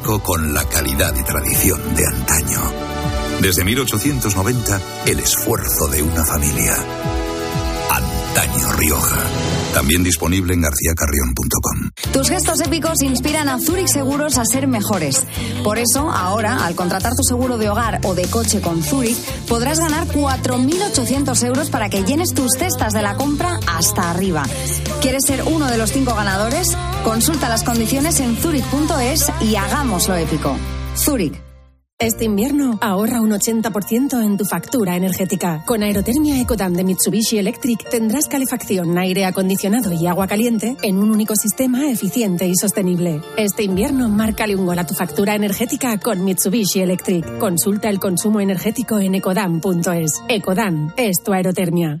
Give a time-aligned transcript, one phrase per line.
[0.00, 2.60] con la calidad y tradición de antaño.
[3.42, 6.74] Desde 1890, el esfuerzo de una familia.
[7.90, 9.20] Antaño Rioja.
[9.74, 11.90] También disponible en garcíacarrión.com.
[12.12, 15.24] Tus gestos épicos inspiran a Zurich Seguros a ser mejores.
[15.62, 19.78] Por eso, ahora, al contratar tu seguro de hogar o de coche con Zurich, podrás
[19.78, 24.44] ganar 4.800 euros para que llenes tus cestas de la compra hasta arriba.
[25.02, 26.68] ¿Quieres ser uno de los cinco ganadores?
[27.04, 30.56] Consulta las condiciones en zurich.es y hagámoslo épico.
[30.96, 31.34] Zurich.
[31.98, 35.64] Este invierno ahorra un 80% en tu factura energética.
[35.66, 41.10] Con Aerotermia Ecodam de Mitsubishi Electric tendrás calefacción, aire acondicionado y agua caliente en un
[41.10, 43.20] único sistema eficiente y sostenible.
[43.36, 47.38] Este invierno márcale un gol a tu factura energética con Mitsubishi Electric.
[47.38, 50.22] Consulta el consumo energético en ecodam.es.
[50.28, 52.00] Ecodam es tu aerotermia.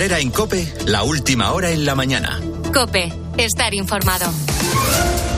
[0.00, 2.40] Herrera en Cope, la última hora en la mañana.
[2.72, 4.32] Cope, estar informado.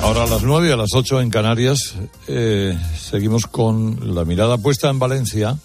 [0.03, 1.97] Ahora a las 9 a las 8 en Canarias
[2.29, 5.59] eh, seguimos con la mirada puesta en Valencia.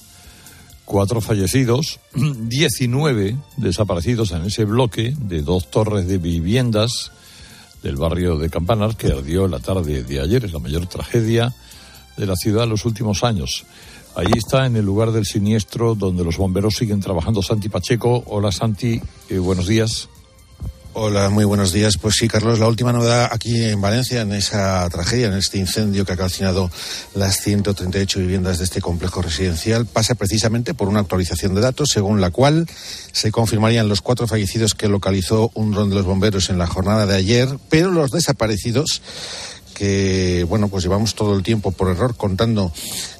[0.83, 7.11] Cuatro fallecidos, 19 desaparecidos en ese bloque de dos torres de viviendas
[7.83, 10.43] del barrio de Campanar que ardió la tarde de ayer.
[10.43, 11.53] Es la mayor tragedia
[12.17, 13.63] de la ciudad en los últimos años.
[14.17, 17.43] Allí está, en el lugar del siniestro, donde los bomberos siguen trabajando.
[17.43, 18.23] Santi Pacheco.
[18.25, 18.99] Hola, Santi.
[19.29, 20.09] Eh, buenos días.
[20.93, 21.99] Hola, muy buenos días.
[21.99, 26.03] Pues sí, Carlos, la última novedad aquí en Valencia, en esa tragedia, en este incendio
[26.03, 26.71] que ha calcinado
[27.13, 32.19] las 138 viviendas de este complejo residencial, pasa precisamente por una actualización de datos, según
[32.19, 32.65] la cual
[33.11, 37.05] se confirmarían los cuatro fallecidos que localizó un dron de los bomberos en la jornada
[37.05, 39.03] de ayer, pero los desaparecidos
[39.77, 42.73] que, bueno, pues llevamos todo el tiempo por error contando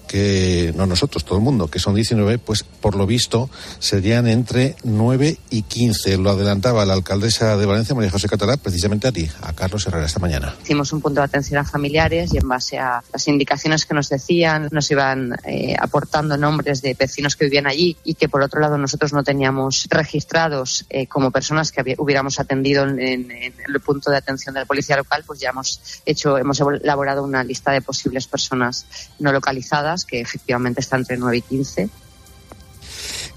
[0.08, 4.76] que no nosotros, todo el mundo, que son 19, pues por lo visto serían entre
[4.84, 6.18] 9 y 15.
[6.18, 10.06] Lo adelantaba la alcaldesa de Valencia, María José Catalá, precisamente a ti, a Carlos Herrera,
[10.06, 10.56] esta mañana.
[10.64, 14.10] Hicimos un punto de atención a familiares y en base a las indicaciones que nos
[14.10, 18.62] decían, nos iban eh, aportando nombres de vecinos que vivían allí y que por otro
[18.62, 24.12] lado nosotros no teníamos registrados eh, como personas que hubiéramos atendido en, en, el punto
[24.12, 27.82] de atención de la policía local, pues ya hemos hecho, hemos elaborado una lista de
[27.82, 28.86] posibles personas
[29.20, 31.90] no localizadas que efectivamente está entre 9 y 15.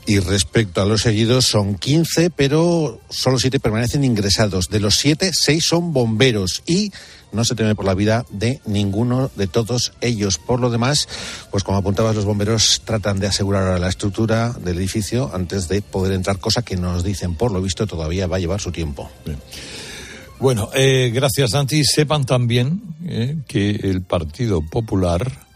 [0.06, 4.69] Y respecto a los seguidos, son 15, pero solo 7 permanecen ingresados.
[4.69, 6.91] De los 7, 6 son bomberos y
[7.32, 10.38] no se teme por la vida de ninguno de todos ellos.
[10.38, 11.09] Por lo demás,
[11.50, 16.12] pues como apuntabas, los bomberos tratan de asegurar la estructura del edificio antes de poder
[16.12, 19.10] entrar, cosa que nos dicen, por lo visto, todavía va a llevar su tiempo.
[19.25, 19.38] Bien.
[20.41, 21.84] Bueno, eh, gracias, Santi.
[21.84, 25.50] Sepan también eh, que el Partido Popular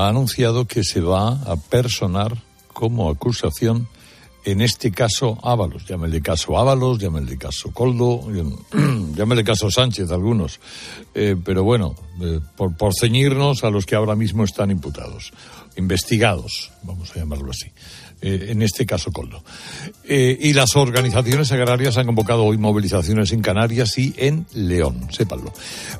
[0.00, 2.36] ha anunciado que se va a personar
[2.72, 3.88] como acusación
[4.44, 5.86] en este caso Ábalos.
[5.86, 8.26] Llámele caso Ábalos, llámele caso Coldo,
[9.14, 10.60] llámele caso Sánchez, algunos.
[11.14, 15.32] Eh, pero bueno, eh, por, por ceñirnos a los que ahora mismo están imputados,
[15.76, 17.70] investigados, vamos a llamarlo así.
[18.22, 19.42] Eh, en este caso Coldo.
[20.04, 25.54] Eh, y las organizaciones agrarias han convocado hoy movilizaciones en Canarias y en León, sépanlo.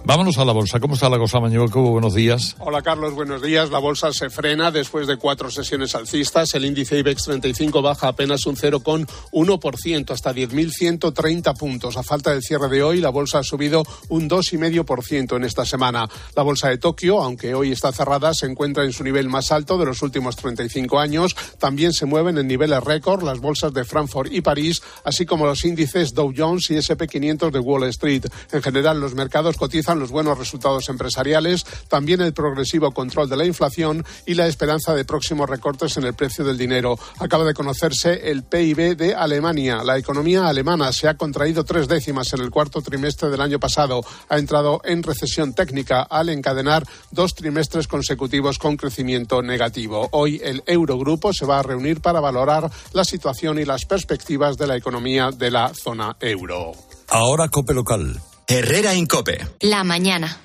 [0.04, 0.80] Vámonos a la bolsa.
[0.80, 1.92] ¿Cómo está la cosa, Mañuel Cubo?
[1.92, 2.56] Buenos días.
[2.58, 3.14] Hola, Carlos.
[3.14, 3.70] Buenos días.
[3.70, 6.52] La bolsa se frena después de cuatro sesiones alcistas.
[6.54, 11.96] El índice IBEX 35 baja apenas un 0,1% hasta 10.130 puntos.
[11.96, 16.06] A falta del cierre de hoy, la bolsa ha subido un 2,5% en esta semana.
[16.34, 19.78] La bolsa de Tokio, aunque hoy está cerrada, se encuentra en su nivel más alto
[19.78, 21.36] de los últimos 35 años.
[21.58, 25.64] También se mueven en niveles récord las bolsas de Frankfurt y París, así como los
[25.64, 28.26] índices Dow Jones y SP500 de Wall Street.
[28.52, 33.44] En general, los mercados cotizan los buenos resultados empresariales, también el progresivo control de la
[33.44, 36.98] inflación y la esperanza de próximos recortes en el precio del dinero.
[37.18, 39.82] Acaba de conocerse el PIB de Alemania.
[39.84, 44.02] La economía alemana se ha contraído tres décimas en el cuarto trimestre del año pasado.
[44.28, 50.08] Ha entrado en recesión técnica al encadenar dos trimestres consecutivos con crecimiento negativo.
[50.12, 54.66] Hoy el Eurogrupo se va a reunir para valorar la situación y las perspectivas de
[54.66, 56.72] la economía de la zona euro.
[57.08, 58.20] Ahora Cope Local.
[58.46, 59.46] Herrera en Cope.
[59.60, 60.40] La mañana.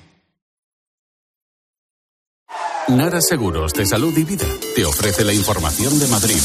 [2.88, 4.46] Nara Seguros de Salud y Vida
[4.76, 6.40] te ofrece la información de Madrid.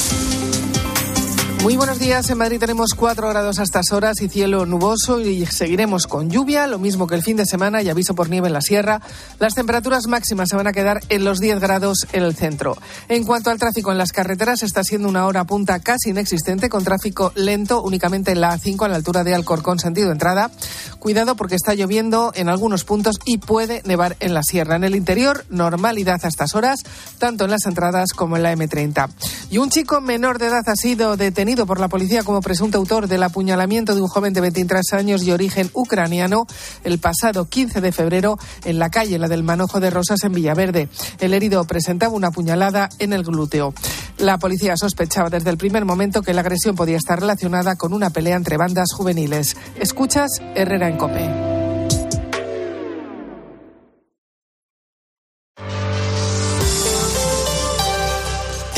[1.62, 2.28] Muy buenos días.
[2.32, 6.66] En Madrid tenemos 4 grados a estas horas y cielo nuboso y seguiremos con lluvia,
[6.66, 9.00] lo mismo que el fin de semana y aviso por nieve en la sierra.
[9.38, 12.78] Las temperaturas máximas se van a quedar en los 10 grados en el centro.
[13.10, 16.84] En cuanto al tráfico en las carreteras, está siendo una hora punta casi inexistente con
[16.84, 20.50] tráfico lento únicamente en la A5 a la altura de Alcorcón sentido entrada.
[20.98, 24.78] Cuidado porque está lloviendo en algunos puntos y puede nevar en la sierra.
[24.78, 26.80] En el interior, normalidad a estas horas,
[27.20, 29.10] tanto en las entradas como en la M30.
[29.52, 33.08] Y un chico menor de edad ha sido detenido por la policía como presunto autor
[33.08, 36.48] del apuñalamiento de un joven de 23 años y origen ucraniano
[36.86, 40.88] el pasado 15 de febrero en la calle, la del Manojo de Rosas en Villaverde.
[41.20, 43.74] El herido presentaba una puñalada en el glúteo.
[44.18, 48.12] La policía sospechaba desde el primer momento que la agresión podía estar relacionada con una
[48.12, 49.58] pelea entre bandas juveniles.
[49.78, 51.51] Escuchas Herrera en Cope.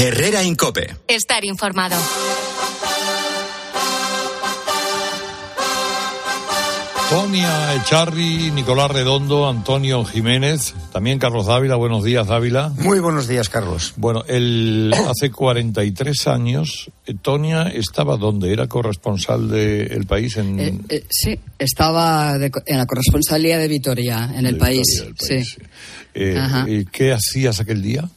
[0.04, 0.98] Herrera Incope.
[1.08, 1.96] Estar informado.
[7.10, 11.78] Tonia Echarri, Nicolás Redondo, Antonio Jiménez, también Carlos Dávila.
[11.78, 12.68] Buenos días, Dávila.
[12.80, 13.94] Muy buenos días, Carlos.
[13.96, 16.92] Bueno, el, hace 43 años,
[17.22, 20.60] Tonia estaba donde era corresponsal del país en.
[20.60, 25.02] Eh, eh, sí, estaba de, en la corresponsalía de Vitoria, en el país.
[25.18, 25.56] país.
[25.56, 25.62] Sí.
[26.14, 28.10] Eh, ¿Qué hacías aquel día?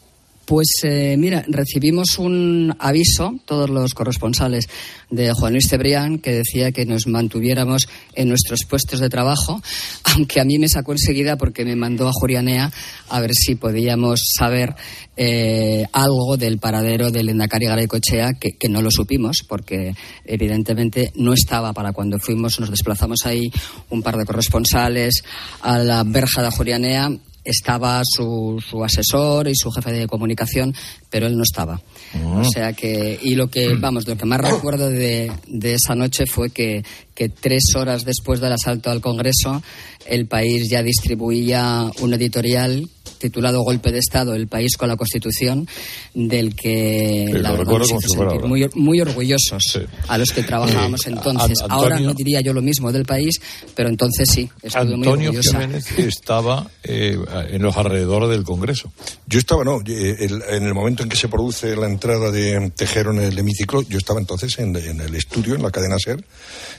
[0.46, 4.68] Pues eh, mira, recibimos un aviso, todos los corresponsales,
[5.10, 7.82] de Juan Luis Cebrián, que decía que nos mantuviéramos
[8.14, 9.60] en nuestros puestos de trabajo,
[10.04, 12.70] aunque a mí me sacó enseguida porque me mandó a Jurianea
[13.08, 14.76] a ver si podíamos saber
[15.16, 21.32] eh, algo del paradero del Endacari Garaycochea, que, que no lo supimos, porque evidentemente no
[21.32, 23.50] estaba para cuando fuimos, nos desplazamos ahí
[23.90, 25.24] un par de corresponsales
[25.62, 27.10] a la verja de Jurianea
[27.46, 30.74] estaba su, su, asesor y su jefe de comunicación,
[31.08, 31.80] pero él no estaba.
[32.24, 36.26] O sea que, y lo que, vamos, lo que más recuerdo de, de esa noche
[36.26, 36.84] fue que,
[37.14, 39.62] que tres horas después del asalto al Congreso,
[40.06, 45.68] el país ya distribuía un editorial titulado Golpe de Estado, el país con la Constitución,
[46.14, 49.80] del que la verdad, nos hizo sentir muy, muy, orgullosos sí.
[50.08, 51.60] a los que trabajábamos eh, entonces.
[51.62, 53.40] An Ahora no diría yo lo mismo del país,
[53.74, 55.60] pero entonces sí, estuve Antonio muy orgullosa.
[55.60, 57.18] Jiménez estaba eh,
[57.50, 58.92] en los alrededores del Congreso.
[59.26, 63.12] Yo estaba, no, el, en el momento en que se produce la entrada de Tejero
[63.12, 66.24] en el hemiciclo, yo estaba entonces en, en el estudio, en la cadena SER,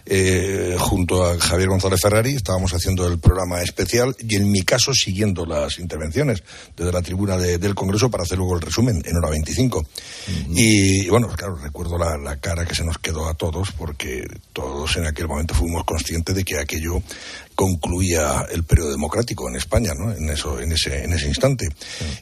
[0.06, 4.94] eh, junto a Javier González Ferrari, estábamos haciendo el programa especial y en mi caso
[4.94, 6.27] siguiendo las intervenciones
[6.76, 9.80] desde la tribuna de, del Congreso para hacer luego el resumen en hora 25.
[9.80, 10.46] Uh -huh.
[10.56, 14.26] y, y, bueno, claro, recuerdo la, la, cara que se nos quedó a todos porque
[14.54, 17.02] todos en aquel momento fuimos conscientes de que aquello
[17.58, 20.12] concluía el periodo democrático en España, ¿no?
[20.12, 21.68] En eso, en ese, en ese instante.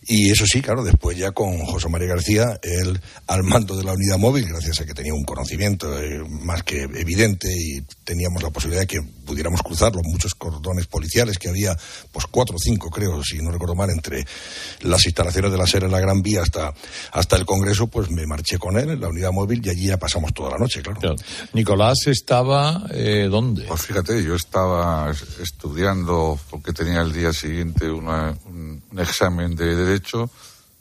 [0.07, 3.91] Y eso sí, claro, después ya con José María García, él al mando de la
[3.91, 8.49] unidad móvil, gracias a que tenía un conocimiento eh, más que evidente y teníamos la
[8.49, 11.77] posibilidad de que pudiéramos cruzar los muchos cordones policiales que había,
[12.13, 14.25] pues cuatro o cinco, creo, si no recuerdo mal, entre
[14.83, 16.73] las instalaciones de la SER en la Gran Vía hasta,
[17.11, 19.97] hasta el Congreso, pues me marché con él en la unidad móvil y allí ya
[19.97, 21.01] pasamos toda la noche, claro.
[21.01, 21.15] claro.
[21.51, 23.63] Nicolás estaba, eh, ¿dónde?
[23.63, 30.29] Pues fíjate, yo estaba estudiando porque tenía el día siguiente una, un, examen de derecho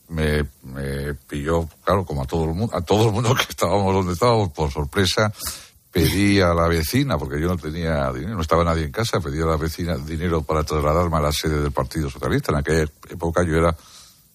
[0.08, 3.94] me, me, pilló claro como a todo el mundo a todo el mundo que estábamos
[3.94, 5.32] donde estábamos por sorpresa
[5.90, 9.40] pedí a la vecina porque yo no tenía dinero no estaba nadie en casa pedí
[9.40, 12.52] a la vecina dinero para trasladarme a la sede del Partido Socialista.
[12.52, 13.74] En aquella época yo era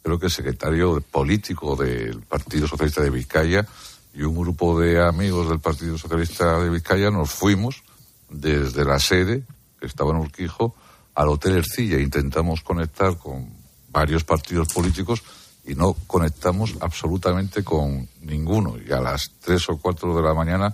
[0.02, 3.66] creo que secretario político del Partido Socialista de Vizcaya
[4.14, 7.84] y un grupo de amigos del Partido Socialista de Vizcaya nos fuimos
[8.30, 9.44] desde la sede
[9.82, 10.76] estaba en Urquijo,
[11.16, 12.00] al Hotel Ercilla.
[12.00, 13.50] Intentamos conectar con
[13.92, 15.24] varios partidos políticos
[15.66, 18.76] y no conectamos absolutamente con ninguno.
[18.86, 20.74] Y a las tres o cuatro de la mañana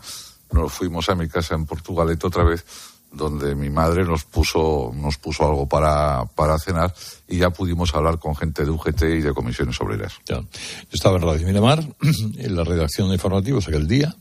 [0.52, 2.66] nos fuimos a mi casa en Portugalete otra vez,
[3.12, 6.94] donde mi madre nos puso, nos puso algo para, para cenar
[7.28, 10.14] y ya pudimos hablar con gente de UGT y de comisiones obreras.
[10.28, 10.46] Yo
[10.92, 11.80] estaba en Radio Miramar,
[12.38, 14.16] en la redacción de informativos aquel día.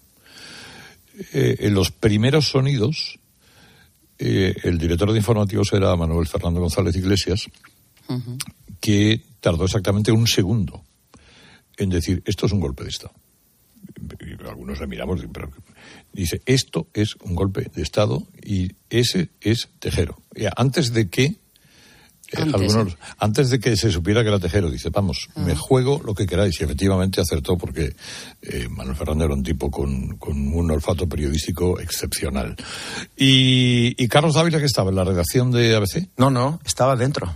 [1.32, 3.20] Eh, en los primeros sonidos
[4.18, 7.46] eh, el director de informativos era Manuel Fernando González Iglesias,
[8.08, 8.38] uh -huh.
[8.80, 10.84] que tardó exactamente un segundo
[11.76, 13.14] en decir esto es un golpe de Estado.
[14.20, 15.50] Y algunos le miramos, pero
[16.12, 20.16] dice esto es un golpe de Estado y ese es Tejero.
[20.34, 21.36] Y antes de que
[22.42, 25.44] antes, algunos, antes de que se supiera que era Tejero, dice, vamos, uh -huh.
[25.44, 26.60] me juego lo que queráis.
[26.60, 27.94] Y efectivamente acertó porque
[28.42, 32.56] eh, Manuel Fernández era un tipo con, con, un olfato periodístico excepcional.
[33.16, 36.08] Y, y Carlos Dávila, que estaba en la redacción de ABC?
[36.16, 37.34] No, no, estaba dentro.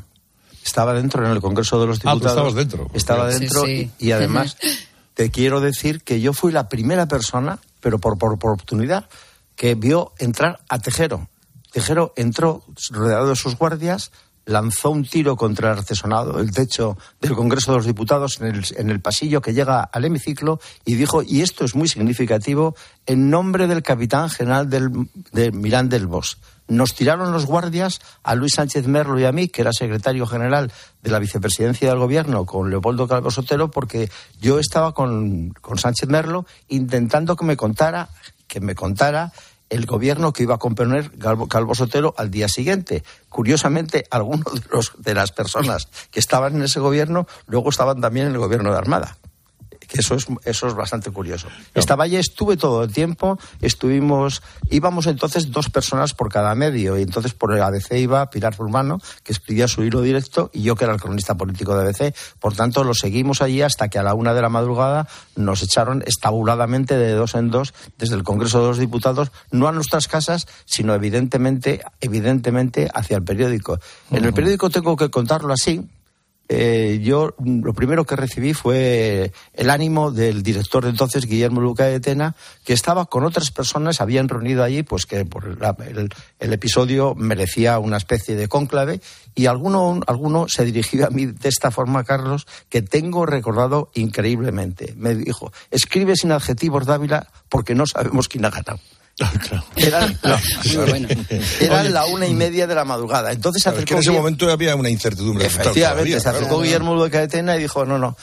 [0.64, 2.20] estaba dentro en el Congreso de los Diputados.
[2.20, 2.90] Ah, tú estabas dentro.
[2.94, 3.90] Estaba dentro Sí, sí.
[3.98, 4.56] Y, y además
[5.14, 9.08] te quiero decir que yo fui la primera persona, pero por, por, por oportunidad,
[9.56, 11.28] que vio entrar a Tejero.
[11.72, 14.10] Tejero entró rodeado de sus guardias,
[14.48, 18.64] lanzó un tiro contra el artesonado, el techo del Congreso de los Diputados en el,
[18.76, 22.74] en el pasillo que llega al hemiciclo y dijo, y esto es muy significativo,
[23.04, 24.90] en nombre del capitán general del,
[25.32, 26.38] de Milán del Bosch.
[26.66, 30.72] Nos tiraron los guardias a Luis Sánchez Merlo y a mí, que era secretario general
[31.02, 36.08] de la vicepresidencia del gobierno, con Leopoldo Calvo Sotelo, porque yo estaba con, con Sánchez
[36.08, 38.08] Merlo intentando que me contara,
[38.46, 39.32] que me contara
[39.70, 43.04] el gobierno que iba a componer Calvo, Calvo Sotelo al día siguiente.
[43.28, 48.26] Curiosamente, algunos de, los, de las personas que estaban en ese gobierno luego estaban también
[48.26, 49.16] en el gobierno de Armada.
[49.88, 51.48] Que eso es, eso es bastante curioso.
[51.74, 57.02] Estaba allí, estuve todo el tiempo, estuvimos, íbamos entonces dos personas por cada medio, y
[57.02, 60.84] entonces por el ABC iba Pilar Fulmano, que escribía su hilo directo, y yo que
[60.84, 62.14] era el cronista político de ABC.
[62.38, 66.04] Por tanto, lo seguimos allí hasta que a la una de la madrugada nos echaron
[66.06, 70.46] estabuladamente de dos en dos desde el Congreso de los Diputados, no a nuestras casas,
[70.66, 73.80] sino evidentemente, evidentemente hacia el periódico.
[74.10, 75.88] En el periódico tengo que contarlo así,
[76.48, 81.84] eh, yo lo primero que recibí fue el ánimo del director de entonces, Guillermo Luca
[81.84, 86.08] de Tena, que estaba con otras personas, habían reunido allí, pues que por la- el,
[86.38, 89.00] el episodio merecía una especie de cónclave,
[89.34, 94.94] y alguno, alguno se dirigió a mí de esta forma, Carlos, que tengo recordado increíblemente.
[94.96, 98.80] Me dijo, escribe sin adjetivos Dávila porque no sabemos quién ha ganado.
[99.76, 100.40] Eran, la,
[101.60, 103.32] eran la una y media de la madrugada.
[103.32, 105.46] Entonces Claro, que en ese momento había una incertidumbre.
[105.46, 106.62] Efectivamente, se acercó claro.
[106.62, 108.16] Guillermo de Tena y dijo, no, no,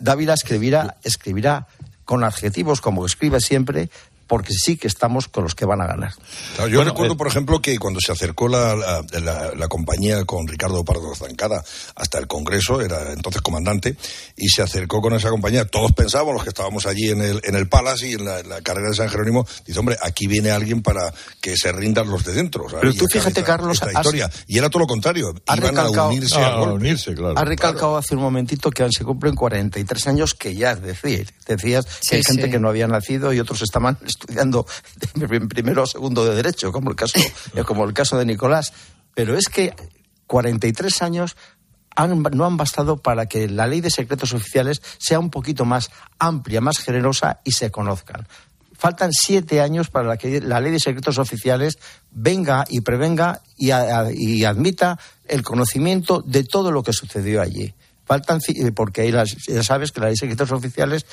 [0.00, 1.66] Dávila escribirá, escribirá
[2.04, 3.88] con adjetivos como escribe siempre,
[4.26, 6.14] porque sí que estamos con los que van a ganar.
[6.56, 10.46] Claro, yo recuerdo, por ejemplo, que cuando se acercó la, la- la- la compañía con
[10.46, 11.62] Ricardo Pardo Zancada
[11.96, 13.96] hasta el Congreso, era entonces comandante,
[14.36, 15.64] y se acercó con esa compañía.
[15.66, 18.48] Todos pensábamos, los que estábamos allí en el, en el Palace y en la, en
[18.48, 22.24] la carrera de San Jerónimo, dice, hombre, aquí viene alguien para que se rindan los
[22.24, 22.64] de dentro.
[22.68, 22.80] ¿sabes?
[22.80, 24.30] Pero Y tú fíjate, esta- Carlos, esta has- historia.
[24.46, 25.34] Y era todo lo contrario.
[25.46, 27.34] Ha Iban a unirse Ah, a unirse, claro.
[27.38, 31.86] Ha recalcado hace un momentito que se cumplen 43 años, que ya es decir, decías
[32.00, 32.50] Sí, que hay gente sí.
[32.50, 34.66] que no había nacido y otros estaban estudiando
[35.14, 37.18] en primero o segundo de derecho, como el caso,
[37.54, 38.72] eh, como el caso de Nicolás.
[39.14, 39.74] Pero es que
[40.26, 41.36] 43 años
[41.94, 45.90] han- no han bastado para que la ley de secretos oficiales sea un poquito más
[46.18, 48.26] amplia, más generosa y se conozcan.
[48.78, 51.78] Faltan siete años para que la ley de secretos oficiales
[52.10, 57.74] venga y prevenga y, a- y admita el conocimiento de todo lo que sucedió allí.
[58.04, 61.06] Faltan, eh, porque ahí las- ya sabes que la ley de secretos oficiales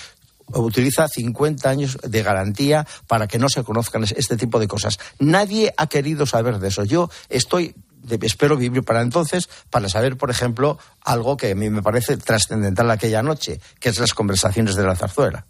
[0.54, 4.98] utiliza 50 años de garantía para que no se conozcan es- este tipo de cosas.
[5.20, 6.84] Nadie ha querido saber de eso.
[6.84, 7.76] Yo estoy,
[8.22, 12.90] espero vivir para entonces para saber, por ejemplo, algo que a mí me parece trascendental
[12.92, 15.46] aquella noche, que es las conversaciones de la zarzuela.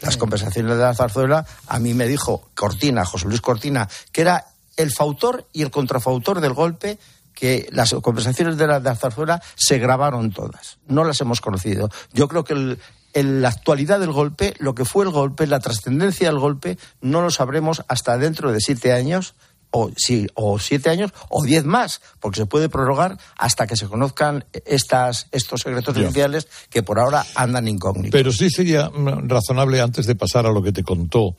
[0.00, 4.44] Las conversaciones de la zarzuela, a mí me dijo Cortina, José Luis Cortina, que era
[4.76, 6.98] el fautor y el contrafautor del golpe
[7.32, 10.78] que las conversaciones de la, de la zarzuela se grabaron todas.
[10.88, 11.88] No las hemos conocido.
[12.12, 12.78] Yo creo que el-
[13.14, 17.22] en la actualidad del golpe, lo que fue el golpe, la trascendencia del golpe, no
[17.22, 19.34] lo sabremos hasta dentro de siete años,
[19.70, 23.86] o, sí, o siete años, o diez más, porque se puede prorrogar hasta que se
[23.86, 26.02] conozcan estas, estos secretos Ya.
[26.04, 28.12] oficiales que por ahora andan incógnitos.
[28.12, 31.36] Pero sí sería mm, razonable, antes de pasar a lo que te contó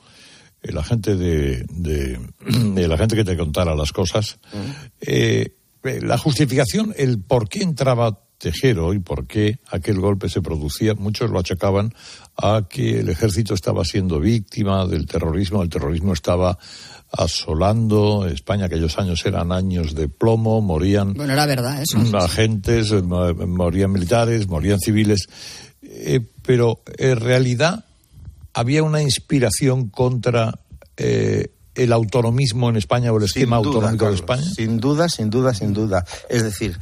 [0.62, 2.18] el agente de, de,
[2.76, 4.38] el agente que te contara las cosas,
[5.00, 5.54] eh,
[5.84, 10.94] eh, la justificación, el por qué entraba Tejero y por qué aquel golpe se producía,
[10.94, 11.94] muchos lo achacaban
[12.36, 16.58] a que el ejército estaba siendo víctima del terrorismo, el terrorismo estaba
[17.26, 21.98] asolando España, aquellos años eran años de plomo, morían Bueno, era verdad eso.
[22.16, 25.26] agentes, mo- morían militares, morían civiles,
[25.82, 27.84] eh, pero en realidad
[28.52, 30.58] había una inspiración contra
[30.96, 34.54] eh, el autonomismo en España o el Sin esquema duda, autonómico Carlos, de España.
[34.54, 36.04] Sin duda, sin duda, sin duda.
[36.30, 36.78] Es decir,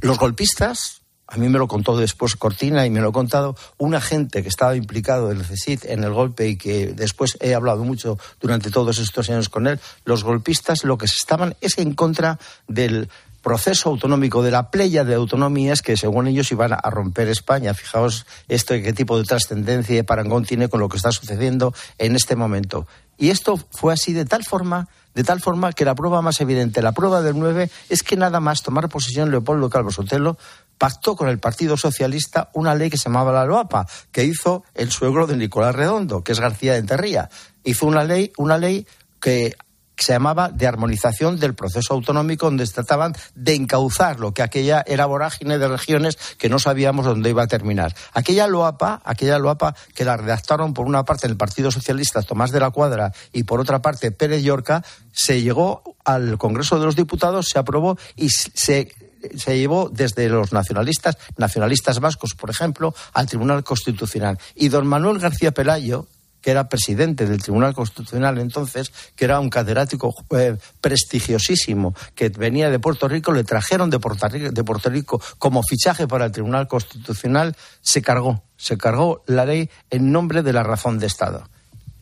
[0.00, 3.94] los golpistas, a mí me lo contó después Cortina y me lo ha contado un
[3.94, 5.44] agente que estaba implicado del
[5.84, 9.80] en el golpe y que después he hablado mucho durante todos estos años con él.
[10.04, 12.38] Los golpistas lo que se estaban es en contra
[12.68, 13.08] del
[13.46, 17.74] proceso autonómico, de la playa de autonomías que según ellos iban a romper España.
[17.74, 22.16] Fijaos esto qué tipo de trascendencia y parangón tiene con lo que está sucediendo en
[22.16, 22.88] este momento.
[23.16, 26.82] Y esto fue así de tal forma, de tal forma que la prueba más evidente,
[26.82, 30.36] la prueba del 9, es que nada más tomar posesión Leopoldo Calvo Sotelo
[30.76, 34.90] pactó con el Partido Socialista una ley que se llamaba la LOAPA, que hizo el
[34.90, 37.30] suegro de Nicolás Redondo, que es García de Enterría.
[37.62, 38.88] Hizo una ley, una ley
[39.20, 39.54] que
[39.96, 44.84] que se llamaba de armonización del proceso autonómico, donde trataban de encauzar lo que aquella
[44.86, 47.94] era vorágine de regiones que no sabíamos dónde iba a terminar.
[48.12, 52.60] Aquella loapa, aquella loapa que la redactaron por una parte el Partido Socialista Tomás de
[52.60, 57.48] la Cuadra y por otra parte Pérez Llorca, se llegó al Congreso de los Diputados,
[57.48, 58.92] se aprobó y se
[59.34, 64.38] se llevó desde los nacionalistas, nacionalistas vascos, por ejemplo, al Tribunal Constitucional.
[64.54, 66.06] Y don Manuel García Pelayo,
[66.46, 72.70] que era presidente del Tribunal Constitucional entonces, que era un catedrático eh, prestigiosísimo, que venía
[72.70, 78.00] de Puerto Rico, le trajeron de Puerto, Rico, como fichaje para el Tribunal Constitucional, se
[78.00, 81.48] cargó, se cargó la ley en nombre de la razón de Estado.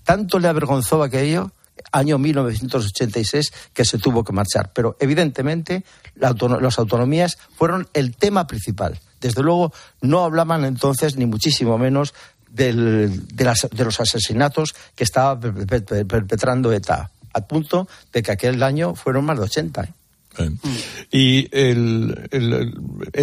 [0.02, 1.50] Tanto le avergonzó aquello
[1.90, 4.72] año 1986 que se tuvo que marchar.
[4.74, 5.84] Pero evidentemente
[6.16, 9.00] las autonomías fueron el tema principal.
[9.24, 9.72] Desde luego
[10.02, 12.12] no hablaban entonces ni muchísimo menos
[12.54, 13.10] de,
[13.84, 19.44] los asesinatos que estaba perpetrando ETA, al punto de que aquel año fueron más de
[19.44, 19.82] 80.
[20.38, 20.50] ¿eh?
[21.10, 22.28] Y el,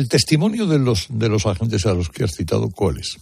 [0.09, 3.17] testimonio de los, de los agentes a los que has citado, ¿cuál es?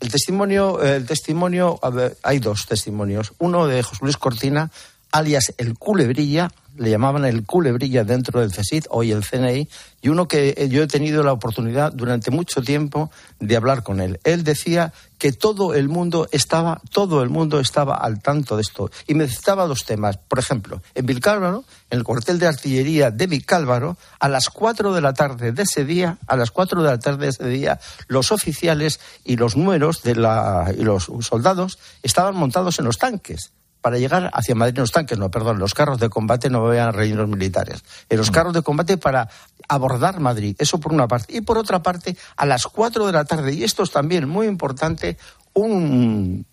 [0.00, 1.78] El testimonio, el testimonio,
[2.22, 3.34] hay dos testimonios.
[3.38, 4.70] Uno de José Luis Cortina,
[5.12, 9.68] alias el Culebrilla, le llamaban el Culebrilla dentro del CESID, hoy el CNI,
[10.02, 14.18] y uno que yo he tenido la oportunidad durante mucho tiempo de hablar con él.
[14.24, 18.90] Él decía que todo el mundo estaba, todo el mundo estaba al tanto de esto.
[19.06, 20.16] Y me citaba dos temas.
[20.16, 25.02] Por ejemplo, en Vilcálvaro, en el cuartel de artillería de Vilcálvaro, a las cuatro de
[25.02, 28.32] la tarde de ese día, a las cuatro de la tarde de ese día, los
[28.32, 33.98] oficiales y los números de la, y los soldados estaban montados en los tanques para
[33.98, 37.28] llegar hacia Madrid en los tanques, no, perdón, los carros de combate no vean rellenos
[37.28, 37.82] militares.
[38.08, 38.32] En los mm.
[38.32, 39.28] carros de combate para
[39.68, 40.56] abordar Madrid.
[40.58, 41.36] Eso por una parte.
[41.36, 44.46] Y por otra parte, a las cuatro de la tarde, y esto es también muy
[44.46, 45.16] importante,
[45.54, 46.46] un,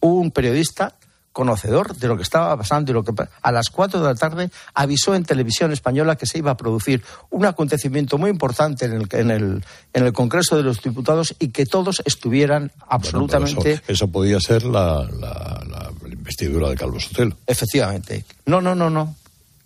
[0.00, 0.96] un periodista
[1.32, 3.12] conocedor de lo que estaba pasando y lo que
[3.42, 7.02] a las cuatro de la tarde avisó en televisión española que se iba a producir
[7.30, 11.48] un acontecimiento muy importante en el, en el, en el Congreso de los Diputados y
[11.48, 13.80] que todos estuvieran absolutamente.
[13.88, 17.36] eso, podía ser la, la, investidura de Calvo Sotelo.
[17.46, 18.24] Efectivamente.
[18.46, 19.16] No, no, no, no.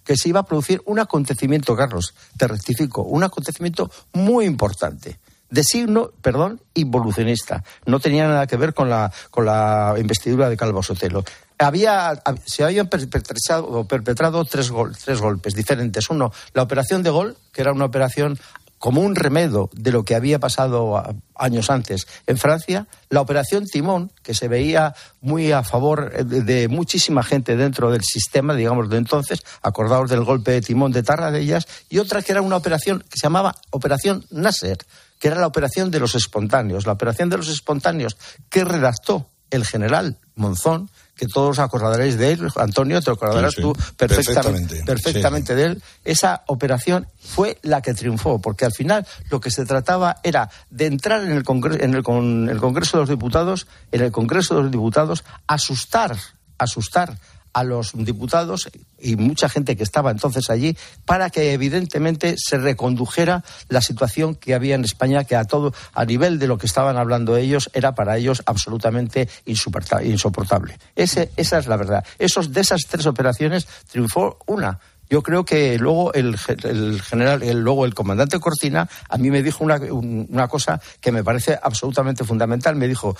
[0.05, 5.18] Que se iba a producir un acontecimiento, Carlos, te rectifico, un acontecimiento muy importante
[5.50, 7.62] de signo, perdón, involucionista.
[7.87, 11.24] No tenía nada que ver con la, con la investidura de Calvo Sotelo
[11.58, 14.72] había, se habían perpetrado, perpetrado tres,
[15.04, 16.10] tres golpes diferentes.
[16.10, 18.38] Uno, la operación de Gol, que era una operación
[18.78, 21.02] como un remedio de lo que había pasado
[21.34, 27.22] años antes en Francia, la operación Timón, que se veía muy a favor de, muchísima
[27.22, 31.98] gente dentro del sistema, digamos, de entonces, acordados del golpe de Timón de Tarradellas, y
[31.98, 34.78] otra que era una operación que se llamaba Operación Nasser,
[35.18, 36.86] que era la operación de los espontáneos.
[36.86, 38.16] La operación de los espontáneos
[38.50, 44.83] que redactó el general Monzón, que todos acordaréis de él, Antonio, te acordarás tú perfectamente,
[44.85, 45.83] perfectamente, de él.
[46.05, 50.87] Esa operación fue la que triunfó, porque al final lo que se trataba era de
[50.87, 54.57] entrar en el, Congreso, en el, con el Congreso de los Diputados, en el Congreso
[54.57, 56.16] de los Diputados, asustar,
[56.59, 57.18] asustar
[57.56, 63.44] a los diputados y mucha gente que estaba entonces allí para que evidentemente se recondujera
[63.70, 66.98] la situación que había en España que a todo a nivel de lo que estaban
[66.98, 70.78] hablando ellos era para ellos absolutamente insoportable.
[70.94, 72.04] Ese, esa es la verdad.
[72.18, 77.94] Esos de esas tres operaciones triunfó una yo creo que luego el, general, luego el
[77.94, 82.74] comandante Cortina a mí me dijo una, una, cosa que me parece absolutamente fundamental.
[82.76, 83.16] Me dijo,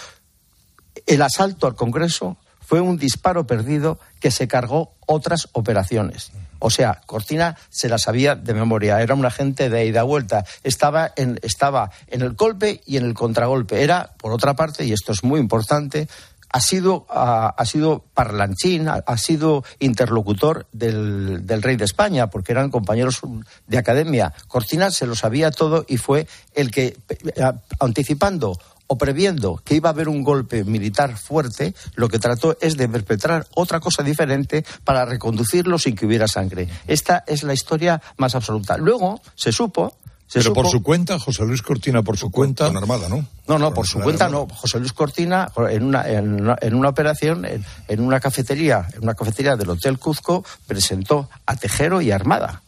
[1.07, 2.37] el asalto al Congreso
[2.67, 6.33] fue un disparo perdido que se cargó otras operaciones.
[6.59, 11.13] O sea, Cortina se la sabía de memoria, era un agente de ida vuelta, estaba
[11.17, 13.83] en, estaba en el golpe y en el contragolpe.
[13.83, 16.09] Era, por otra parte, y esto es muy importante,
[16.51, 22.71] ha sido, ha, sido parlanchín, ha, sido interlocutor del, del, rey de España, porque eran
[22.71, 23.21] compañeros
[23.67, 24.33] de academia.
[24.49, 29.89] Cortina se lo sabía todo y fue el que, eh, anticipando o previendo que iba
[29.89, 34.65] a haber un golpe militar fuerte, lo que trató es de perpetrar otra cosa diferente
[34.85, 36.69] para reconducirlo sin que hubiera sangre.
[36.87, 38.77] Esta es la historia más absoluta.
[38.77, 39.95] Luego se supo
[40.33, 42.67] pero por su cuenta, José Luis Cortina, por su cuenta.
[42.67, 43.25] Con armada, ¿no?
[43.47, 44.47] No, no, por su cuenta no.
[44.49, 49.71] José Luis Cortina, en una, en una, operación, en, una cafetería, en una cafetería del
[49.71, 52.63] Hotel Cuzco, presentó a Tejero y Armada.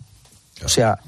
[0.65, 0.99] O sea,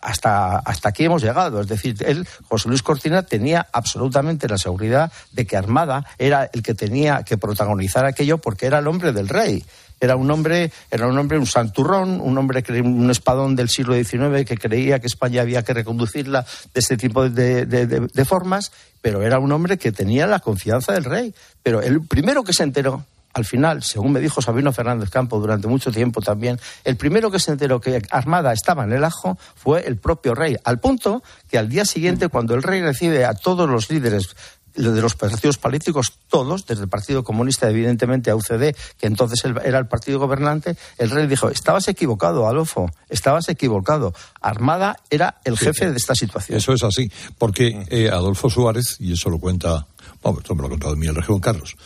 [0.00, 1.60] hasta, hasta aquí hemos llegado.
[1.60, 6.62] Es decir, él, José Luis Cortina, tenía absolutamente la seguridad de que Armada era el
[6.62, 9.64] que tenía que protagonizar aquello porque era el hombre del rey.
[10.00, 14.46] Era un hombre, era un hombre, un santurrón, un hombre, un espadón del siglo XIX
[14.46, 19.38] que creía que España había que reconducirla de este tipo de, de formas, pero era
[19.38, 21.34] un hombre que tenía la confianza del rey.
[21.62, 25.68] Pero el primero que se enteró al final, según me dijo Sabino Fernández Campo durante
[25.68, 29.86] mucho tiempo también, el primero que se enteró que Armada estaba en el ajo fue
[29.86, 33.68] el propio rey, al punto que al día siguiente, cuando el rey recibe a todos
[33.68, 34.34] los líderes
[34.74, 39.78] de los partidos políticos, todos, desde el Partido Comunista, evidentemente, a UCD, que entonces era
[39.78, 44.14] el partido gobernante, el rey dijo, estabas equivocado, Adolfo, estabas equivocado.
[44.40, 46.56] Armada era el jefe de esta situación.
[46.56, 49.86] Eso es así, porque eh, Adolfo Suárez, y eso lo cuenta,
[50.22, 51.76] bueno, esto me lo ha contado mi el región Carlos,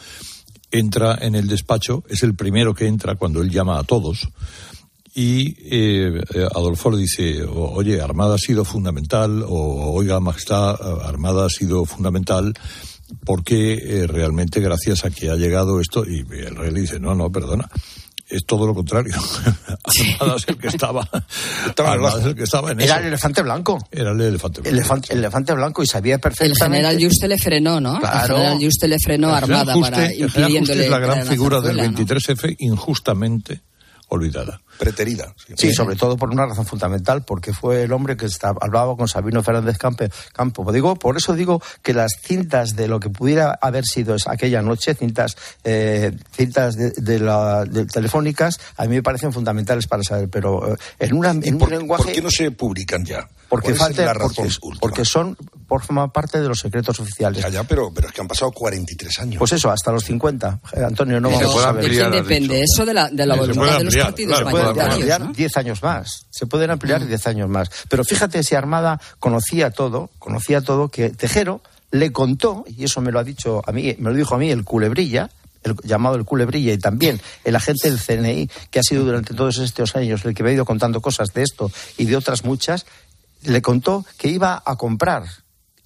[0.78, 4.28] entra en el despacho, es el primero que entra cuando él llama a todos,
[5.14, 6.20] y eh,
[6.54, 12.52] Adolfo le dice, oye, Armada ha sido fundamental, o oiga, Majestad, Armada ha sido fundamental,
[13.24, 17.14] porque eh, realmente gracias a que ha llegado esto, y el rey le dice, no,
[17.14, 17.70] no, perdona,
[18.36, 19.14] es todo lo contrario.
[20.20, 21.08] Armada es el que estaba,
[21.78, 23.00] Armada es el que estaba en Era eso.
[23.02, 23.88] el elefante blanco.
[23.90, 24.68] Era el elefante blanco.
[24.70, 26.64] El elefante, el elefante blanco y sabía El perfectamente.
[26.64, 27.98] general Yuste le frenó, ¿no?
[28.00, 28.34] Claro.
[28.36, 30.98] El general Yuste le frenó El Armada Juste- para el general Juste impidiéndole es la
[30.98, 31.98] gran figura del zarzuela, ¿no?
[31.98, 33.62] 23F injustamente
[34.14, 34.60] olvidada.
[34.78, 35.34] Preterida.
[35.56, 39.06] Sí, sobre todo por una razón fundamental, porque fue el hombre que está- hablaba con
[39.06, 40.70] Sabino Fernández Campe- Campo.
[40.72, 44.62] Digo, por eso digo que las cintas de lo que pudiera haber sido es- aquella
[44.62, 50.02] noche, cintas, eh, cintas de, de la- de telefónicas, a mí me parecen fundamentales para
[50.02, 52.04] saber, pero eh, en, una, en ¿Por, un lenguaje...
[52.04, 53.28] por qué no se publican ya?
[53.54, 55.36] Porque, ¿Cuál es falta, la razón porque, porque son,
[55.68, 57.40] forman parte de los secretos oficiales.
[57.40, 59.38] Ya, ya, pero, pero es que han pasado 43 años.
[59.38, 60.60] Pues eso, hasta los 50.
[60.72, 61.84] Eh, Antonio, no se vamos a ver.
[61.84, 64.50] ¿De quién depende eso de la, de la Se voluntad de los ampliar, partidos claro,
[64.50, 65.32] puede mayoritarios, ampliar ¿no?
[65.32, 66.26] 10 años más.
[66.30, 67.70] Se pueden ampliar 10 años más.
[67.88, 71.62] Pero fíjate si Armada conocía todo, conocía todo, que Tejero
[71.92, 74.50] le contó, y eso me lo ha dicho a mí, me lo dijo a mí
[74.50, 75.30] el culebrilla,
[75.62, 79.58] el llamado el culebrilla, y también el agente del CNI, que ha sido durante todos
[79.58, 82.84] estos años el que me ha ido contando cosas de esto y de otras muchas,
[83.44, 85.24] le contó que iba a comprar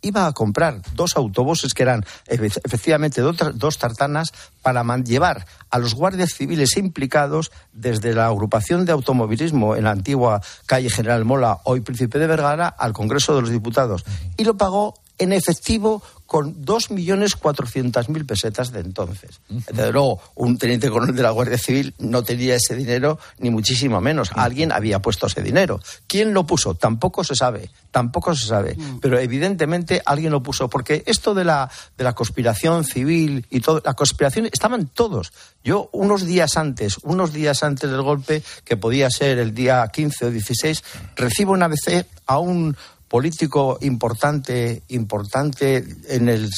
[0.00, 4.28] iba a comprar dos autobuses que eran efe- efectivamente dos, tar- dos tartanas
[4.62, 10.40] para llevar a los guardias civiles implicados desde la agrupación de automovilismo en la antigua
[10.66, 14.04] calle General Mola, hoy Príncipe de Vergara, al Congreso de los Diputados.
[14.36, 19.40] Y lo pagó en efectivo con 2.400.000 pesetas de entonces.
[19.48, 23.98] Desde luego, un teniente coronel de la Guardia Civil no tenía ese dinero, ni muchísimo
[24.02, 24.30] menos.
[24.34, 25.80] Alguien había puesto ese dinero.
[26.06, 26.74] ¿Quién lo puso?
[26.74, 27.70] Tampoco se sabe.
[27.90, 28.76] Tampoco se sabe.
[29.00, 30.68] Pero evidentemente alguien lo puso.
[30.68, 35.32] Porque esto de la, de la conspiración civil y todo, la conspiración, estaban todos.
[35.64, 40.26] Yo, unos días antes, unos días antes del golpe, que podía ser el día 15
[40.26, 40.84] o 16,
[41.16, 42.76] recibo una vez a un
[43.08, 46.50] político importante, importante en el,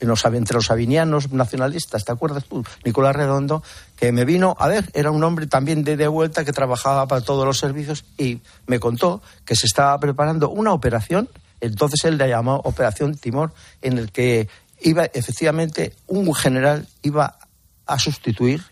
[0.00, 2.64] en los, entre los avinianos nacionalistas, ¿te acuerdas tú?
[2.84, 3.62] Nicolás Redondo,
[3.96, 7.20] que me vino, a ver, era un hombre también de, de vuelta que trabajaba para
[7.20, 11.28] todos los servicios y me contó que se estaba preparando una operación,
[11.60, 14.48] entonces él la llamó Operación Timor, en el que
[14.80, 17.38] iba efectivamente un general iba
[17.86, 18.62] a sustituir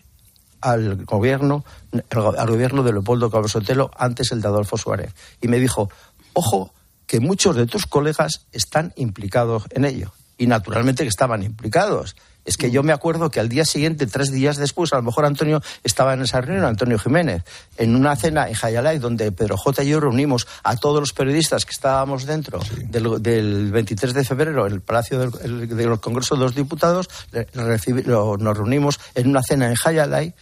[0.61, 1.63] al gobierno,
[2.11, 5.13] al gobierno de Leopoldo Cabro Sotelo, antes el de Adolfo Suárez.
[5.41, 5.89] Y me dijo,
[6.33, 6.73] ojo,
[7.07, 10.11] que muchos de tus colegas están implicados en ello.
[10.37, 12.15] Y naturalmente que estaban implicados.
[12.45, 15.25] Es que yo me acuerdo que al día siguiente, tres días después, a lo mejor
[15.25, 17.43] Antonio estaba en esa reunión, Antonio Jiménez,
[17.77, 19.83] en una cena en Jayalay, donde Pedro J.
[19.83, 24.65] y yo reunimos a todos los periodistas que estábamos dentro del, del 23 de febrero
[24.67, 29.27] en el Palacio del, el- del Congreso de los Diputados, le- le nos reunimos en
[29.27, 30.33] una cena en Jayalay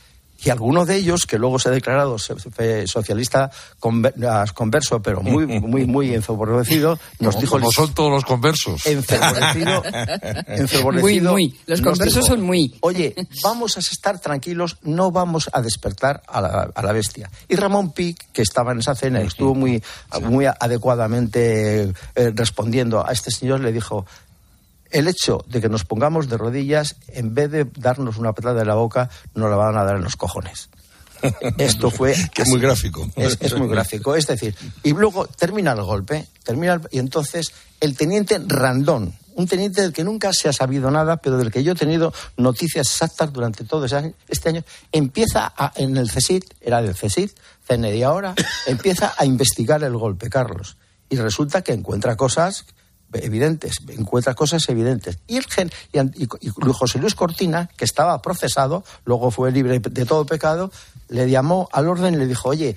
[0.46, 5.86] y alguno de ellos, que luego se ha declarado socialista conver- converso, pero muy, muy,
[5.86, 7.54] muy enfervorecido, nos dijo...
[7.58, 8.86] como son todos los conversos.
[8.86, 9.84] Enfervorecido,
[10.48, 11.60] enfervorecido, Muy, muy.
[11.66, 12.78] Los conversos dijo, son muy.
[12.82, 17.30] Oye, vamos a estar tranquilos, no vamos a despertar a la, a la bestia.
[17.50, 19.84] Y Ramón Pic, que estaba en esa cena y estuvo muy,
[20.22, 24.06] muy adecuadamente eh, respondiendo a este señor, le dijo,
[24.98, 28.68] el hecho de que nos pongamos de rodillas, en vez de darnos una patada en
[28.68, 30.70] la boca, nos la van a dar en los cojones.
[31.58, 32.16] Esto fue.
[32.34, 33.08] Que es muy gráfico.
[33.16, 34.16] Es, es muy gráfico.
[34.16, 39.48] Es decir, y luego termina el golpe, termina el- y entonces el teniente Randón, un
[39.48, 42.88] teniente del que nunca se ha sabido nada, pero del que yo he tenido noticias
[42.88, 47.34] exactas durante todo ese año- este año, empieza a- en el CSIC, era del CSIC,
[47.68, 48.34] CNI ahora,
[48.68, 50.78] empieza a investigar el golpe, Carlos.
[51.10, 52.66] Y resulta que encuentra cosas
[53.24, 55.20] evidentes, encuentra cosas evidentes.
[55.28, 56.28] Y, el gen, y,
[56.74, 60.72] José Luis Cortina, que estaba procesado, luego fue libre de todo pecado,
[61.10, 62.76] le llamó al orden y le dijo, oye,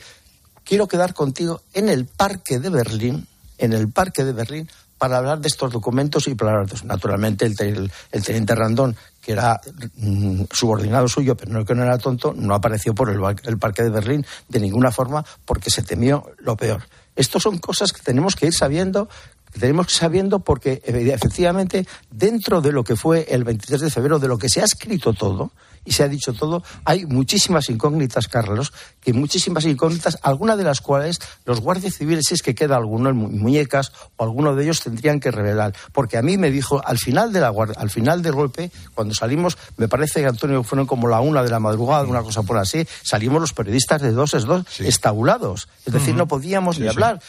[0.65, 3.27] quiero quedar contigo en el parque de Berlín,
[3.59, 6.85] en el parque de Berlín, para hablar de estos documentos y para hablar de eso.
[6.85, 9.61] Naturalmente, el, el- el teniente Randón, que era
[9.95, 13.85] mm, subordinado suyo, pero no que no era tonto, no apareció por el, el parque
[13.85, 16.83] de Berlín de ninguna forma porque se temió lo peor.
[17.15, 19.09] Estas son cosas que tenemos que ir sabiendo
[19.59, 24.19] tenemos que sabiendo porque eh, efectivamente dentro de lo que fue el 23 de febrero,
[24.19, 25.53] de lo que se ha escrito todo,
[25.85, 30.81] y se ha dicho todo, hay muchísimas incógnitas, Carlos, que muchísimas incógnitas, algunas de las
[30.81, 34.81] cuales los guardias civiles, si es que queda alguno en muñecas, o alguno de ellos
[34.81, 35.75] tendrían que revelar.
[35.93, 39.57] Porque a mí me dijo, al final, de la al final del golpe, cuando salimos,
[39.77, 42.87] me parece que Antonio fueron como la una de la madrugada, una cosa por así,
[43.03, 45.69] salimos los periodistas de dos es dos, estabulados.
[45.87, 47.21] Es decir, no podíamos ni hablar.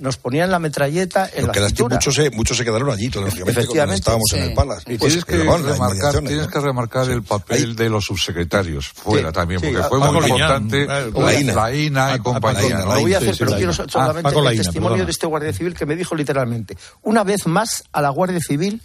[0.00, 1.96] nos ponían la metralleta en la cintura.
[1.96, 3.96] Muchos se, muchos se quedaron allí, Efectivamente.
[3.96, 4.92] estábamos en el Palace.
[4.92, 9.82] Y tienes, que, remarcar, tienes que remarcar el papel de los subsecretarios fuera también, porque
[9.82, 10.86] fue muy importante.
[10.86, 12.78] la INA, y compañía.
[12.78, 15.96] Lo voy a hacer, pero quiero solamente el testimonio de este guardia civil que me
[15.96, 18.80] dijo literalmente, una vez más a la Guardia Civil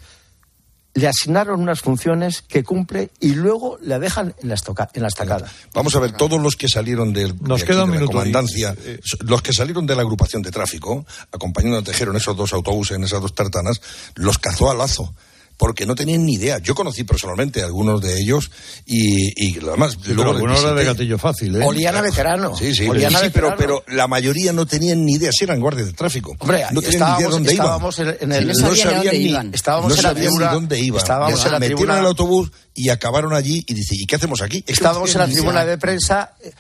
[0.93, 4.55] le asignaron unas funciones que cumple y luego la dejan en la,
[4.93, 5.51] en la estacada.
[5.73, 8.75] Vamos a ver, todos los que salieron del, Nos de, la comandancia,
[9.19, 12.97] los que salieron de la agrupación de tráfico, acompañando a Tejero en esos dos autobuses,
[12.97, 13.81] en esas dos tartanas,
[14.15, 15.13] los cazó a lazo
[15.59, 16.59] porque no tenían ni idea.
[16.59, 18.49] Yo conocí personalmente a algunos de ellos
[18.85, 19.97] y, y además...
[20.01, 21.65] Sí, luego algunos de gatillo fácil, ¿eh?
[21.65, 22.55] Olían a veterano.
[22.55, 22.87] Sí, sí,
[23.33, 26.33] pero, pero la mayoría no tenían ni idea, si eran guardias de tráfico.
[26.39, 28.15] Hombre, no tenían ni idea dónde estábamos iban.
[28.21, 29.53] En el, no, sabían ni, iban.
[29.53, 31.01] Estábamos no sabían ni dónde iban.
[31.01, 31.93] Estábamos en la metieron tribuna...
[31.95, 34.63] en el autobús y acabaron allí y dice, ¿y qué hacemos aquí?
[34.65, 36.53] Estábamos en la tribuna de prensa, eh,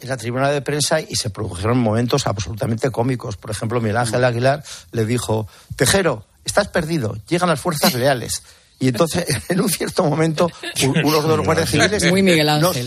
[0.00, 3.36] en la tribuna de prensa y se produjeron momentos absolutamente cómicos.
[3.36, 8.42] Por ejemplo, Miguel Ángel Aguilar le dijo, Tejero, estás perdido, llegan las fuerzas leales.
[8.80, 10.50] Y entonces, en un cierto momento,
[11.04, 12.02] unos de los guardias civiles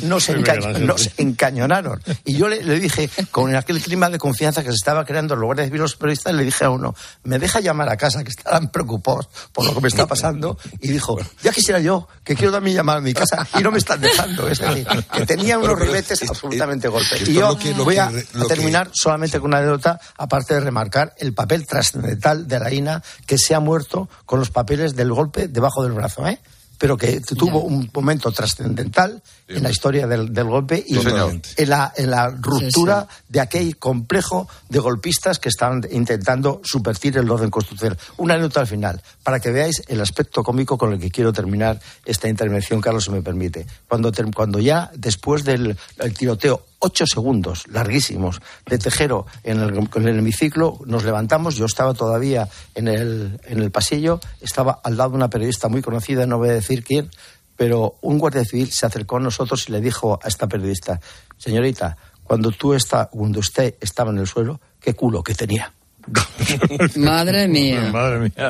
[0.04, 2.01] nos, encañonaron.
[2.23, 5.67] Y yo le, dije, con aquel clima de confianza que se estaba creando los guardias
[5.67, 9.30] civiles los periodistas, le dije a uno, me deja llamar a casa, que estaban preocupados
[9.51, 10.58] por lo que me está pasando.
[10.80, 13.80] Y dijo, ya quisiera yo, que quiero también llamar a mi casa, y no me
[13.80, 14.47] están dejando.
[14.47, 17.27] Es decir, que tenía unos ribetes absolutamente golpes.
[17.27, 18.12] Y yo voy a,
[18.47, 23.38] terminar solamente con una anécdota, aparte de remarcar el papel trascendental de la INA, que
[23.38, 26.39] se ha muerto con los papeles del golpe debajo del brazo, ¿eh?
[26.81, 32.09] pero que tuvo un momento trascendental en la historia del, golpe y en, la, en,
[32.09, 37.99] la, ruptura de aquel complejo de golpistas que estaban intentando subvertir el orden constitucional.
[38.17, 41.79] Una nota al final, para que veáis el aspecto cómico con el que quiero terminar
[42.03, 43.67] esta intervención, Carlos, si me permite.
[43.87, 45.77] Cuando, cuando ya, después del
[46.17, 52.87] tiroteo ocho segundos larguísimos de Tejero en el, hemiciclo, nos levantamos, yo estaba todavía en
[52.87, 56.53] el, en el pasillo, estaba al lado de una periodista muy conocida, no voy a
[56.53, 57.09] decir quién,
[57.55, 60.99] pero un guardia civil se acercó a nosotros y le dijo a esta periodista,
[61.37, 65.73] señorita, cuando tú está, cuando usted estaba en el suelo, qué culo que tenía.
[66.95, 67.91] Madre mía.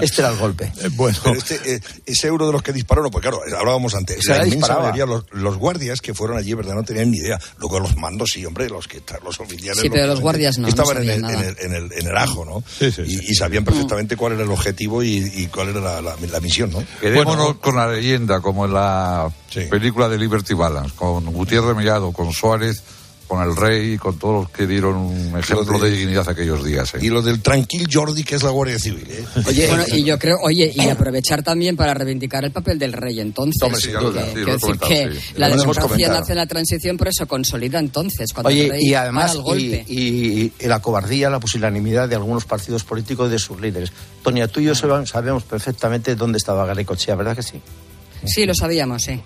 [0.01, 0.71] Este era el golpe.
[0.81, 1.17] Eh, bueno.
[1.35, 4.25] este, eh, ese euro de los que dispararon, pues claro, hablábamos antes.
[4.27, 6.75] la inmensa mayoría, los, guardias que fueron allí, ¿verdad?
[6.75, 7.39] No tenían ni idea.
[7.57, 9.81] Luego los mandos, sí, hombre, los que los oficiales.
[9.81, 10.67] Sí, pero los, guardias no.
[10.67, 12.63] Estaban en, el, en, el, en, el, ajo, ¿no?
[12.79, 16.71] Sí, sí, y, sabían perfectamente cuál era el objetivo y, cuál era la, la, misión,
[16.71, 16.83] ¿no?
[16.99, 19.31] Quedémonos con la leyenda, como en la
[19.69, 22.83] película de Liberty Balance, con Gutiérrez Mellado, con Suárez
[23.31, 26.95] con el rey y con todos los que dieron un ejemplo de, dignidad aquellos días.
[26.95, 26.97] ¿eh?
[27.01, 29.07] Y lo del tranquil Jordi, que es la Guardia Civil.
[29.09, 29.23] ¿eh?
[29.47, 33.21] Oye, bueno, y yo creo, oye, y aprovechar también para reivindicar el papel del rey
[33.21, 33.87] entonces.
[33.87, 38.33] que, decir que la democracia nace en la transición, por eso consolida entonces.
[38.33, 39.85] Cuando oye, el rey y además, el golpe.
[39.87, 43.93] Y, la cobardía, la pusilanimidad de algunos partidos políticos y de sus líderes.
[44.23, 47.61] Tonia, tú y yo sabemos perfectamente dónde estaba Garricochea, ¿verdad que sí?
[48.25, 49.21] Sí, lo sabíamos, sí.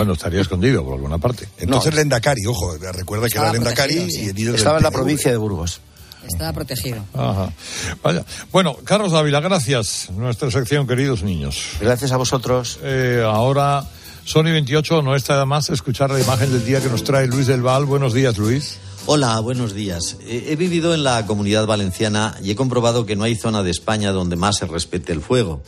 [0.00, 1.46] Bueno, estaría escondido por alguna parte.
[1.58, 5.82] Entonces Lendakari, ojo, recuerda que era Lendakari y Estaba en la provincia de Burgos.
[6.26, 7.04] Estaba protegido.
[7.12, 7.52] Ajá.
[8.02, 8.24] Vaya.
[8.50, 10.08] Bueno, Carlos Dávila, gracias.
[10.16, 11.72] Nuestra sección, queridos niños.
[11.82, 12.78] Gracias a vosotros.
[12.82, 13.84] Eh, ahora,
[14.24, 17.60] Sony 28, no está más escuchar la imagen del día que nos trae Luis del
[17.60, 17.84] Val.
[17.84, 18.78] Buenos días, Luis.
[19.04, 20.16] Hola, buenos días.
[20.26, 24.12] He vivido en la comunidad valenciana y he comprobado que no hay zona de España
[24.12, 25.62] donde más se respete el fuego.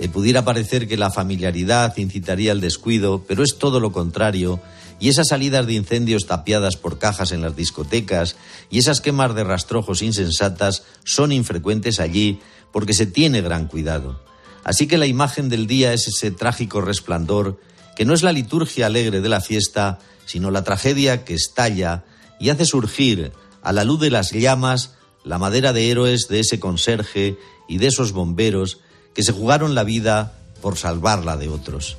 [0.00, 4.58] Eh, pudiera parecer que la familiaridad incitaría al descuido, pero es todo lo contrario,
[4.98, 8.36] y esas salidas de incendios tapiadas por cajas en las discotecas
[8.70, 12.40] y esas quemas de rastrojos insensatas son infrecuentes allí
[12.72, 14.18] porque se tiene gran cuidado.
[14.64, 17.60] Así que la imagen del día es ese trágico resplandor
[17.94, 22.04] que no es la liturgia alegre de la fiesta, sino la tragedia que estalla
[22.38, 23.32] y hace surgir,
[23.62, 27.36] a la luz de las llamas, la madera de héroes de ese conserje
[27.68, 28.80] y de esos bomberos
[29.14, 31.96] que se jugaron la vida por salvarla de otros.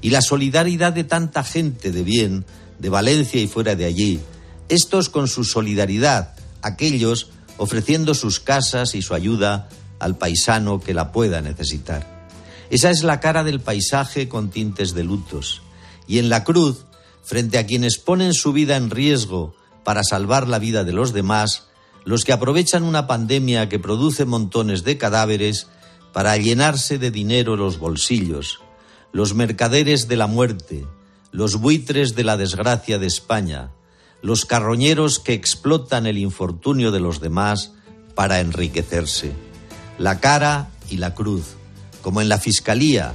[0.00, 2.44] Y la solidaridad de tanta gente de bien,
[2.78, 4.20] de Valencia y fuera de allí,
[4.68, 9.68] estos con su solidaridad, aquellos ofreciendo sus casas y su ayuda
[9.98, 12.18] al paisano que la pueda necesitar.
[12.70, 15.62] Esa es la cara del paisaje con tintes de lutos.
[16.06, 16.84] Y en la cruz,
[17.22, 21.64] frente a quienes ponen su vida en riesgo para salvar la vida de los demás,
[22.04, 25.66] los que aprovechan una pandemia que produce montones de cadáveres
[26.18, 28.58] para llenarse de dinero los bolsillos,
[29.12, 30.84] los mercaderes de la muerte,
[31.30, 33.70] los buitres de la desgracia de España,
[34.20, 37.70] los carroñeros que explotan el infortunio de los demás
[38.16, 39.30] para enriquecerse.
[39.96, 41.54] La cara y la cruz,
[42.02, 43.14] como en la Fiscalía.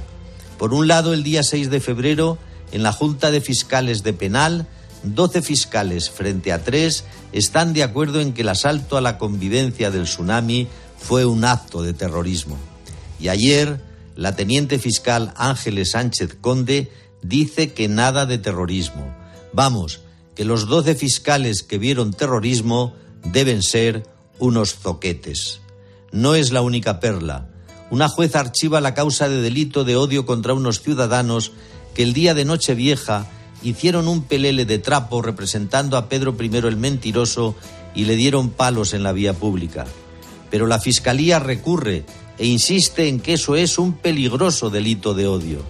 [0.56, 2.38] Por un lado, el día 6 de febrero,
[2.72, 4.66] en la Junta de Fiscales de Penal,
[5.02, 9.90] 12 fiscales frente a tres están de acuerdo en que el asalto a la convivencia
[9.90, 12.56] del tsunami fue un acto de terrorismo.
[13.24, 13.80] Y ayer,
[14.16, 19.16] la teniente fiscal Ángeles Sánchez Conde dice que nada de terrorismo.
[19.54, 20.00] Vamos,
[20.34, 22.92] que los 12 fiscales que vieron terrorismo
[23.32, 24.06] deben ser
[24.38, 25.60] unos zoquetes.
[26.12, 27.48] No es la única perla.
[27.88, 31.52] Una jueza archiva la causa de delito de odio contra unos ciudadanos
[31.94, 33.26] que el día de Nochevieja
[33.62, 37.54] hicieron un pelele de trapo representando a Pedro I el mentiroso
[37.94, 39.86] y le dieron palos en la vía pública.
[40.50, 42.04] Pero la Fiscalía recurre
[42.38, 45.62] e insiste en que eso es un peligroso delito de odio.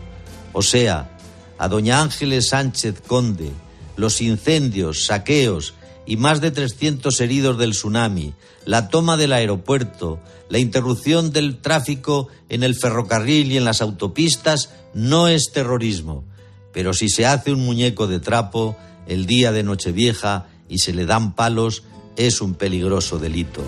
[0.53, 1.16] O sea,
[1.59, 3.50] a doña Ángeles Sánchez Conde,
[3.96, 5.74] los incendios, saqueos
[6.07, 12.29] y más de 300 heridos del tsunami, la toma del aeropuerto, la interrupción del tráfico
[12.48, 16.24] en el ferrocarril y en las autopistas no es terrorismo.
[16.72, 21.07] Pero si se hace un muñeco de trapo el día de Nochevieja y se le
[21.07, 21.85] dan palos,
[22.16, 23.62] es un peligroso delito.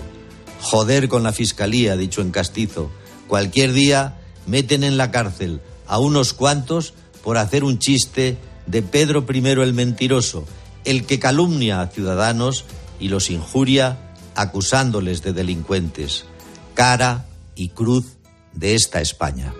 [0.61, 2.91] Joder con la fiscalía, dicho en castizo.
[3.27, 6.93] Cualquier día meten en la cárcel a unos cuantos
[7.23, 10.45] por hacer un chiste de Pedro I el mentiroso,
[10.85, 12.65] el que calumnia a ciudadanos
[12.99, 13.97] y los injuria
[14.35, 16.25] acusándoles de delincuentes.
[16.73, 18.17] Cara y cruz
[18.53, 19.53] de esta España.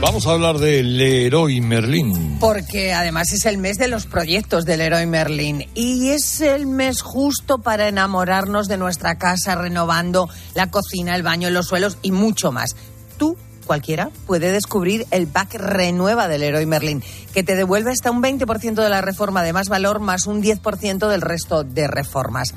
[0.00, 2.38] Vamos a hablar de Leroy Merlin.
[2.40, 7.02] Porque además es el mes de los proyectos del Leroy Merlin y es el mes
[7.02, 12.50] justo para enamorarnos de nuestra casa, renovando la cocina, el baño, los suelos y mucho
[12.50, 12.76] más.
[13.18, 13.36] Tú
[13.66, 17.02] cualquiera puede descubrir el pack Renueva del Leroy Merlin,
[17.34, 21.08] que te devuelve hasta un 20% de la reforma de más valor más un 10%
[21.08, 22.54] del resto de reformas.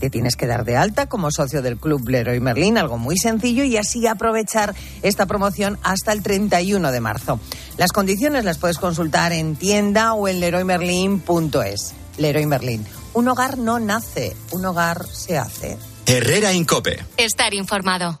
[0.00, 3.64] Te tienes que dar de alta como socio del Club Leroy Merlin, algo muy sencillo,
[3.64, 7.40] y así aprovechar esta promoción hasta el 31 de marzo.
[7.76, 11.94] Las condiciones las puedes consultar en tienda o en leroymerlin.es.
[12.18, 12.84] Leroy Merlin.
[13.14, 15.76] Un hogar no nace, un hogar se hace.
[16.06, 17.04] Herrera Incope.
[17.16, 18.20] Estar informado.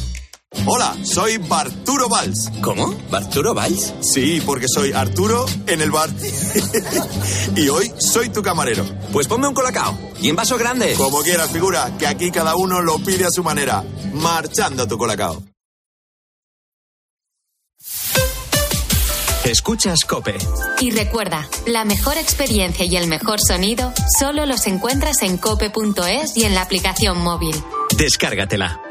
[0.65, 2.51] Hola, soy Barturo Valls.
[2.61, 2.93] ¿Cómo?
[3.09, 3.93] ¿Barturo Valls?
[4.01, 6.09] Sí, porque soy Arturo en el bar.
[7.55, 8.85] y hoy soy tu camarero.
[9.11, 9.97] Pues ponme un colacao.
[10.21, 10.93] Y en vaso grande.
[10.95, 13.83] Como quieras, figura, que aquí cada uno lo pide a su manera.
[14.13, 15.41] Marchando tu colacao.
[19.45, 20.37] Escuchas Cope.
[20.79, 26.43] Y recuerda, la mejor experiencia y el mejor sonido solo los encuentras en cope.es y
[26.43, 27.55] en la aplicación móvil.
[27.97, 28.90] Descárgatela.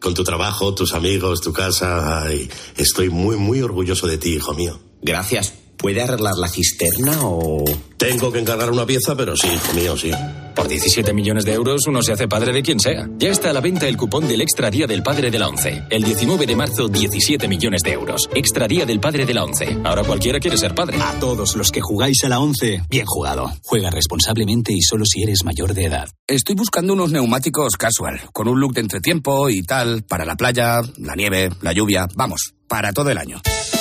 [0.00, 2.22] con tu trabajo, tus amigos, tu casa.
[2.22, 4.78] Ay, estoy muy, muy orgulloso de ti, hijo mío.
[5.02, 5.54] Gracias.
[5.76, 7.64] ¿Puede arreglar la cisterna o...?
[7.96, 10.10] Tengo que encargar una pieza, pero sí, hijo mío, sí.
[10.58, 13.08] Por 17 millones de euros uno se hace padre de quien sea.
[13.16, 15.84] Ya está a la venta el cupón del Extra Día del Padre de la ONCE.
[15.88, 18.28] El 19 de marzo, 17 millones de euros.
[18.34, 19.78] Extra Día del Padre de la ONCE.
[19.84, 20.98] Ahora cualquiera quiere ser padre.
[21.00, 23.52] A todos los que jugáis a la ONCE, bien jugado.
[23.62, 26.08] Juega responsablemente y solo si eres mayor de edad.
[26.26, 30.80] Estoy buscando unos neumáticos casual, con un look de entretiempo y tal, para la playa,
[30.96, 33.40] la nieve, la lluvia, vamos, para todo el año.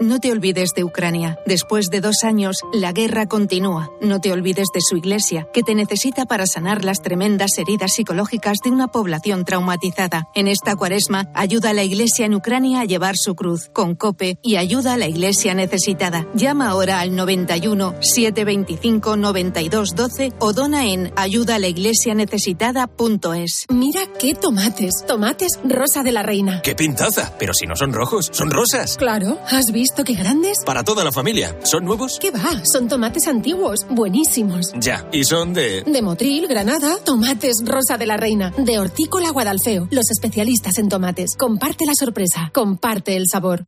[0.00, 1.38] No te olvides de Ucrania.
[1.46, 3.92] Después de dos años, la guerra continúa.
[4.00, 8.58] No te olvides de su iglesia, que te necesita para sanar las tremendas heridas psicológicas
[8.64, 10.26] de una población traumatizada.
[10.34, 14.40] En esta cuaresma, ayuda a la iglesia en Ucrania a llevar su cruz, con COPE,
[14.42, 16.26] y ayuda a la iglesia necesitada.
[16.34, 23.66] Llama ahora al 91 725 92 12 o dona en ayudalaiglesianecesitada.es.
[23.68, 25.04] Mira qué tomates.
[25.06, 26.62] Tomates rosa de la reina.
[26.62, 27.32] ¡Qué pintaza!
[27.38, 28.96] Pero si no son rojos, son rosas.
[28.96, 29.83] Claro, ¿has visto?
[29.84, 30.60] Visto qué grandes?
[30.64, 31.58] Para toda la familia.
[31.62, 32.18] ¿Son nuevos?
[32.18, 32.64] ¿Qué va?
[32.64, 34.72] Son tomates antiguos, buenísimos.
[34.80, 35.82] Ya, y son de...
[35.82, 41.36] De Motril, Granada, tomates Rosa de la Reina, de Hortícola Guadalfeo, los especialistas en tomates.
[41.36, 43.66] Comparte la sorpresa, comparte el sabor.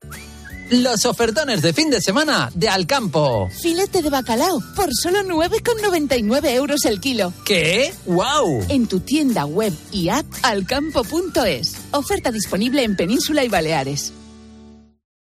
[0.71, 3.51] Los ofertones de fin de semana de Alcampo.
[3.51, 7.35] Filete de bacalao por solo 9,99 euros el kilo.
[7.45, 7.93] ¿Qué?
[8.07, 8.65] ¡Wow!
[8.71, 11.77] En tu tienda web y app alcampo.es.
[11.91, 14.15] Oferta disponible en Península y Baleares.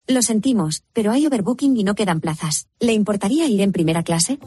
[0.08, 2.68] Lo sentimos, pero hay overbooking y no quedan plazas.
[2.78, 4.38] ¿Le importaría ir en primera clase?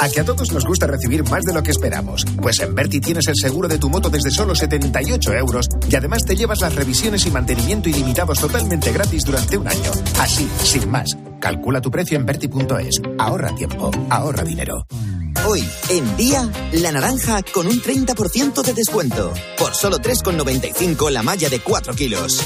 [0.00, 2.24] A que a todos nos gusta recibir más de lo que esperamos.
[2.42, 6.24] Pues en Berti tienes el seguro de tu moto desde solo 78 euros y además
[6.26, 9.92] te llevas las revisiones y mantenimiento ilimitados totalmente gratis durante un año.
[10.18, 11.16] Así, sin más.
[11.40, 13.00] Calcula tu precio en Berti.es.
[13.16, 14.84] Ahorra tiempo, ahorra dinero.
[15.46, 19.32] Hoy, en día, la naranja con un 30% de descuento.
[19.58, 22.44] Por solo 3,95 la malla de 4 kilos.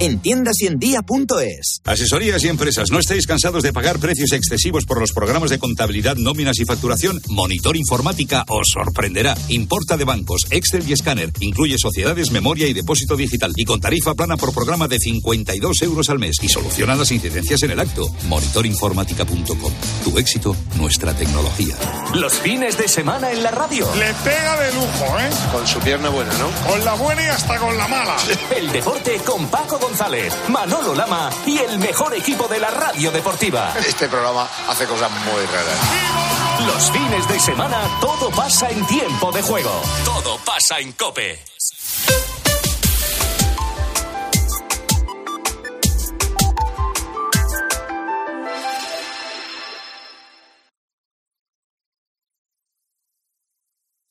[0.00, 1.80] En tiendas y en día.es.
[1.84, 6.14] Asesorías y empresas, ¿no estáis cansados de pagar precios excesivos por los programas de contabilidad,
[6.14, 7.20] nóminas y facturación?
[7.28, 9.36] Monitor Informática os sorprenderá.
[9.48, 11.32] Importa de bancos, Excel y escáner.
[11.40, 13.52] Incluye sociedades, memoria y depósito digital.
[13.56, 16.36] Y con tarifa plana por programa de 52 euros al mes.
[16.42, 18.08] Y soluciona las incidencias en el acto.
[18.28, 19.72] Monitorinformática.com.
[20.04, 21.74] Tu éxito, nuestra tecnología.
[22.14, 23.88] Los fines de semana en la radio.
[23.96, 25.30] Le pega de lujo, ¿eh?
[25.52, 26.50] Con su pierna buena, ¿no?
[26.70, 28.16] Con la buena y hasta con la mala.
[28.56, 33.72] El deporte con Paco González, Manolo Lama y el mejor equipo de la radio deportiva.
[33.78, 36.66] Este programa hace cosas muy raras.
[36.66, 39.70] Los fines de semana todo pasa en tiempo de juego.
[40.04, 41.42] Todo pasa en Cope.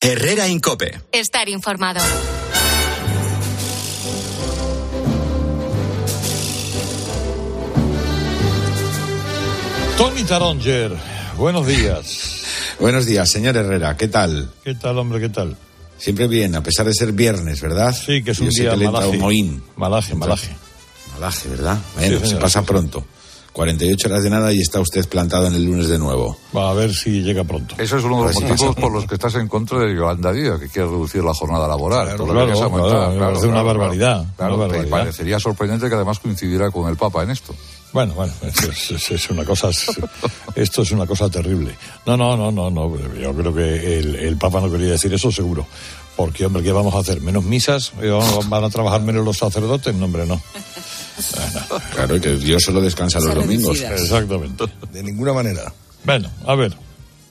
[0.02, 1.02] Herrera Incope.
[1.12, 2.00] Estar informado.
[9.98, 10.92] Tony Taronger,
[11.38, 12.44] buenos días.
[12.80, 14.52] Buenos días, señor Herrera, ¿qué tal?
[14.64, 15.58] ¿Qué tal, hombre, qué tal?
[15.98, 17.94] Siempre bien, a pesar de ser viernes, ¿verdad?
[17.94, 19.08] Sí, que es un Yo día malaje.
[19.10, 19.64] un mohín.
[19.76, 20.56] Malaje, malaje.
[21.14, 21.80] Malaje, ¿verdad?
[21.96, 22.72] Bueno, se señor, pasa sí, sí.
[22.72, 23.06] pronto.
[23.54, 26.38] 48 horas de nada y está usted plantado en el lunes de nuevo.
[26.56, 27.74] Va a ver si llega pronto.
[27.80, 28.82] Eso es uno de los sí, motivos sí.
[28.82, 32.06] por los que estás en contra de Yolanda Díaz, que quiere reducir la jornada laboral.
[32.06, 34.92] Claro, Todavía claro, se claro, me parece una barbaridad, Claro, una barbaridad.
[34.92, 37.56] parecería sorprendente que además coincidiera con el Papa en esto.
[37.94, 39.88] Bueno, bueno, es, es- es- es una cosa, es-
[40.56, 41.76] esto es una cosa terrible.
[42.06, 45.32] No, no, no, no, no, yo creo que el, el Papa no quería decir eso
[45.32, 45.66] seguro.
[46.16, 47.22] Porque, hombre, ¿qué vamos a hacer?
[47.22, 47.94] ¿Menos misas?
[48.02, 48.12] Eh,
[48.48, 49.94] ¿Van a trabajar menos los sacerdotes?
[49.94, 50.42] No, hombre, no.
[51.94, 53.80] Claro, que Dios solo descansa los domingos.
[54.04, 54.66] Exactamente.
[54.92, 55.72] De ninguna manera.
[56.04, 56.76] Bueno, a ver.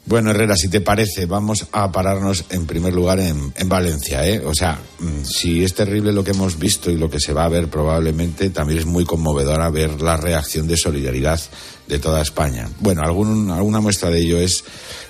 [0.08, 4.38] Bueno, Herrera, si te parece, vamos a pararnos en primer lugar en, en Valencia, ¿eh?
[4.38, 7.44] O sea, mm, si es terrible lo que hemos visto y lo que se va
[7.44, 11.40] a ver probablemente, también es muy conmovedora ver la reacción de solidaridad
[11.88, 12.70] de toda España.
[12.78, 14.62] Bueno, algún, alguna muestra de ello es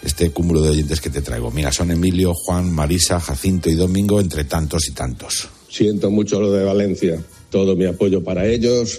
[0.03, 1.51] este cúmulo de oyentes que te traigo.
[1.51, 5.47] Mira, son Emilio, Juan, Marisa, Jacinto y Domingo, entre tantos y tantos.
[5.69, 7.23] Siento mucho lo de Valencia.
[7.51, 8.99] Todo mi apoyo para ellos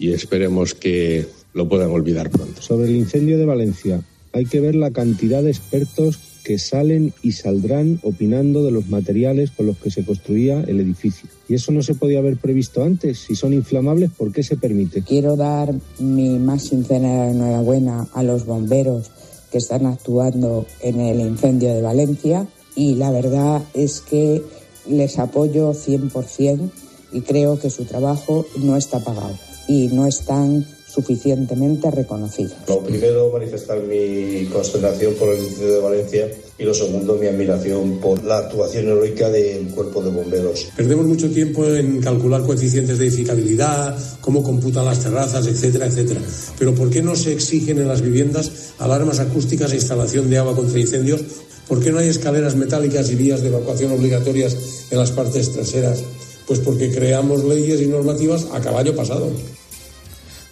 [0.00, 2.60] y esperemos que lo puedan olvidar pronto.
[2.60, 4.02] Sobre el incendio de Valencia,
[4.32, 9.50] hay que ver la cantidad de expertos que salen y saldrán opinando de los materiales
[9.50, 11.28] con los que se construía el edificio.
[11.46, 13.18] Y eso no se podía haber previsto antes.
[13.18, 15.02] Si son inflamables, ¿por qué se permite?
[15.02, 19.10] Quiero dar mi más sincera enhorabuena a los bomberos
[19.52, 24.42] que están actuando en el incendio de Valencia y la verdad es que
[24.88, 26.70] les apoyo 100%
[27.12, 30.66] y creo que su trabajo no está pagado y no están
[30.98, 32.54] suficientemente reconocidos.
[32.66, 36.28] Lo primero, manifestar mi consternación por el incendio de Valencia
[36.58, 40.66] y lo segundo, mi admiración por la actuación heroica del cuerpo de bomberos.
[40.76, 46.20] Perdemos mucho tiempo en calcular coeficientes de edificabilidad, cómo computan las terrazas, etcétera, etcétera.
[46.58, 50.56] Pero ¿por qué no se exigen en las viviendas alarmas acústicas e instalación de agua
[50.56, 51.20] contra incendios?
[51.68, 54.56] ¿Por qué no hay escaleras metálicas y vías de evacuación obligatorias
[54.90, 56.02] en las partes traseras?
[56.48, 59.30] Pues porque creamos leyes y normativas a caballo pasado.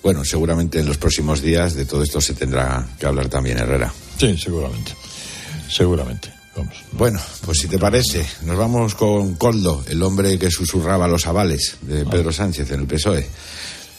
[0.07, 3.93] Bueno, seguramente en los próximos días de todo esto se tendrá que hablar también Herrera.
[4.17, 4.93] Sí, seguramente.
[5.69, 6.33] Seguramente.
[6.57, 6.77] Vamos.
[6.93, 11.79] Bueno, pues si te parece, nos vamos con Coldo, el hombre que susurraba los avales
[11.81, 13.27] de Pedro Sánchez en el PSOE.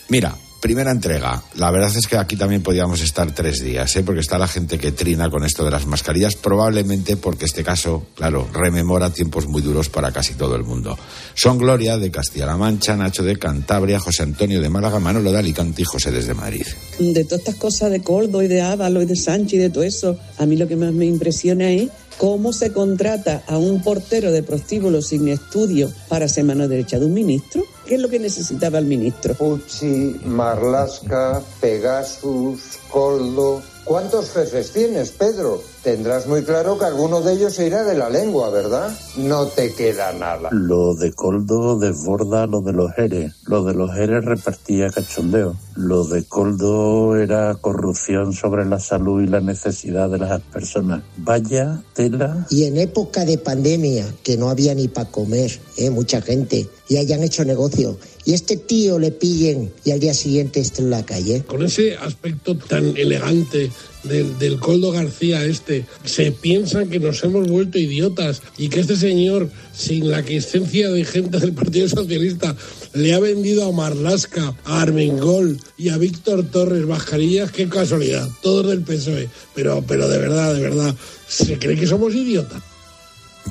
[0.07, 1.43] Mira, primera entrega.
[1.55, 4.03] La verdad es que aquí también podíamos estar tres días, ¿eh?
[4.03, 8.07] porque está la gente que trina con esto de las mascarillas, probablemente porque este caso,
[8.15, 10.97] claro, rememora tiempos muy duros para casi todo el mundo.
[11.33, 15.81] Son Gloria de Castilla-La Mancha, Nacho de Cantabria, José Antonio de Málaga, Manolo de Alicante
[15.81, 16.65] y José desde Madrid.
[16.99, 19.83] De todas estas cosas de Coldo y de Ávalo y de Sánchez y de todo
[19.83, 24.32] eso, a mí lo que más me impresiona es cómo se contrata a un portero
[24.32, 27.63] de prostíbulo sin estudio para ser mano derecha de un ministro.
[27.86, 29.34] ¿Qué es lo que necesitaba el ministro?
[29.36, 33.61] Pucci, Marlasca, Pegasus, Coldo.
[33.86, 35.61] ¿Cuántos jefes tienes, Pedro?
[35.82, 38.91] Tendrás muy claro que alguno de ellos se irá de la lengua, ¿verdad?
[39.15, 40.49] No te queda nada.
[40.51, 43.32] Lo de Coldo desborda lo de los Eres.
[43.45, 45.55] Lo de los Eres repartía cachondeo.
[45.78, 51.03] Lo de Coldo era corrupción sobre la salud y la necesidad de las personas.
[51.17, 52.47] Vaya tela.
[52.49, 55.91] Y en época de pandemia, que no había ni para comer, ¿eh?
[55.91, 60.59] mucha gente, y hayan hecho negocio, y este tío le pillen y al día siguiente
[60.59, 61.43] esté en la calle.
[61.45, 63.71] Con ese aspecto tan elegante
[64.03, 68.95] del, del, Coldo García este, se piensan que nos hemos vuelto idiotas y que este
[68.95, 72.55] señor, sin la quiescencia de gente del Partido Socialista,
[72.97, 78.67] le ha vendido a Marlasca, a Armengol y a Víctor Torres mascarillas, qué casualidad, todos
[78.67, 79.29] del PSOE.
[79.53, 80.95] Pero, pero de verdad, de verdad,
[81.27, 82.61] ¿se cree que somos idiotas?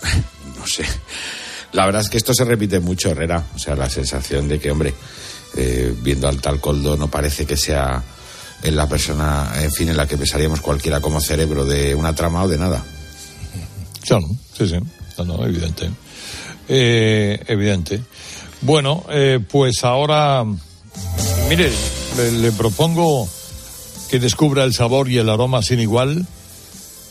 [0.57, 0.85] No sé.
[1.73, 3.45] La verdad es que esto se repite mucho, Herrera.
[3.55, 4.95] O sea, la sensación de que, hombre,
[5.57, 8.03] eh, viendo al tal Coldo no parece que sea
[8.63, 12.43] en la persona, en fin, en la que pensaríamos cualquiera como cerebro de una trama
[12.45, 12.83] o de nada.
[14.07, 14.27] Claro,
[14.57, 14.77] sí, sí,
[15.19, 15.91] no, no, evidente.
[16.69, 18.01] Eh, evidente.
[18.63, 20.45] Bueno, eh, pues ahora,
[21.49, 21.71] mire,
[22.33, 23.29] le, propongo
[24.09, 26.27] que descubra el sabor y el aroma sin igual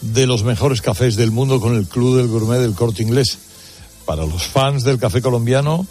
[0.01, 3.37] de los mejores cafés del mundo con el Club del Gourmet del Corte Inglés.
[4.05, 5.87] Para los fans del café colombiano,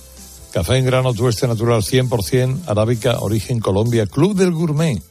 [0.52, 5.02] café en grano tueste natural 100% arábica, origen Colombia, Club del Gourmet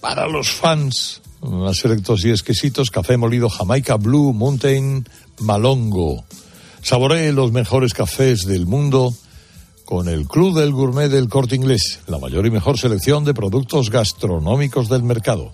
[0.00, 5.06] para los fans más selectos y exquisitos, café molido Jamaica Blue Mountain
[5.40, 6.24] Malongo.
[6.82, 9.14] Saboree los mejores cafés del mundo
[9.88, 13.88] con el Club del Gourmet del Corte Inglés, la mayor y mejor selección de productos
[13.88, 15.50] gastronómicos del mercado.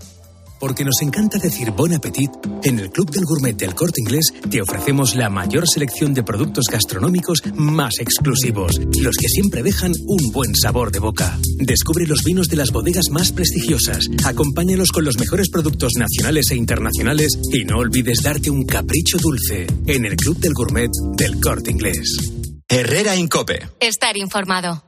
[0.58, 2.32] Porque nos encanta decir bon appetit,
[2.64, 6.64] en el Club del Gourmet del Corte Inglés te ofrecemos la mayor selección de productos
[6.68, 11.38] gastronómicos más exclusivos, los que siempre dejan un buen sabor de boca.
[11.60, 16.56] Descubre los vinos de las bodegas más prestigiosas, acompáñalos con los mejores productos nacionales e
[16.56, 21.70] internacionales y no olvides darte un capricho dulce en el Club del Gourmet del Corte
[21.70, 22.43] Inglés.
[22.76, 23.68] Herrera Incope.
[23.78, 24.82] Estar informado.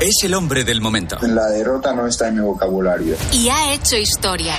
[0.00, 1.18] Es el hombre del momento.
[1.22, 3.16] La derrota no está en mi vocabulario.
[3.30, 4.56] Y ha hecho historia.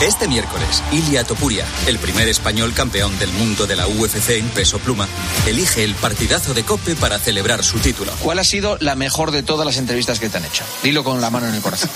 [0.00, 4.78] Este miércoles, Ilia Topuria, el primer español campeón del mundo de la UFC en peso
[4.78, 5.08] pluma,
[5.44, 8.12] elige el partidazo de Cope para celebrar su título.
[8.22, 10.62] ¿Cuál ha sido la mejor de todas las entrevistas que te han hecho?
[10.84, 11.90] Dilo con la mano en el corazón.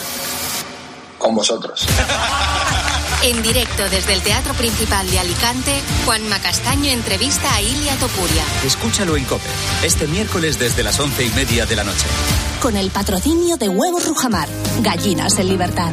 [1.16, 1.86] Con vosotros.
[3.24, 5.72] En directo desde el Teatro Principal de Alicante,
[6.04, 8.44] Juanma Castaño entrevista a Ilia Topuria.
[8.64, 9.48] Escúchalo en COPE,
[9.82, 12.06] este miércoles desde las once y media de la noche.
[12.62, 14.48] Con el patrocinio de Huevos Rujamar,
[14.82, 15.92] gallinas en libertad.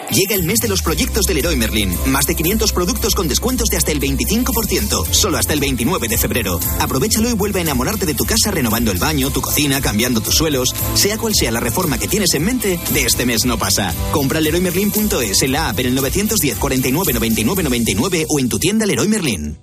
[0.11, 1.95] Llega el mes de los proyectos del Leroy Merlin.
[2.07, 5.05] Más de 500 productos con descuentos de hasta el 25%.
[5.11, 6.59] Solo hasta el 29 de febrero.
[6.79, 10.35] Aprovechalo y vuelve a enamorarte de tu casa renovando el baño, tu cocina, cambiando tus
[10.35, 10.75] suelos.
[10.95, 13.93] Sea cual sea la reforma que tienes en mente, de este mes no pasa.
[14.11, 18.85] Compra leroymerlin.es en la app en el 910 49 99 99 o en tu tienda
[18.85, 19.57] Leroy Merlin.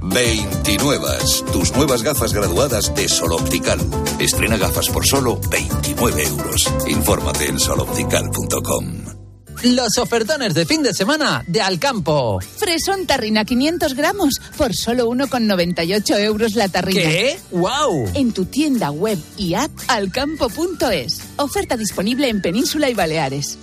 [0.00, 1.06] 29.
[1.52, 3.80] Tus nuevas gafas graduadas de Sol Optical.
[4.20, 6.72] Estrena gafas por solo 29 euros.
[6.86, 9.21] Infórmate en soloptical.com.
[9.62, 12.40] los ofertones de fin de semana de Alcampo.
[12.56, 17.02] Fresón tarrina 500 gramos por solo 1,98 euros la tarrina.
[17.02, 17.38] ¿Qué?
[17.50, 18.10] ¡Wow!
[18.14, 21.20] En tu tienda web y app alcampo.es.
[21.36, 23.58] Oferta disponible en Península y Baleares.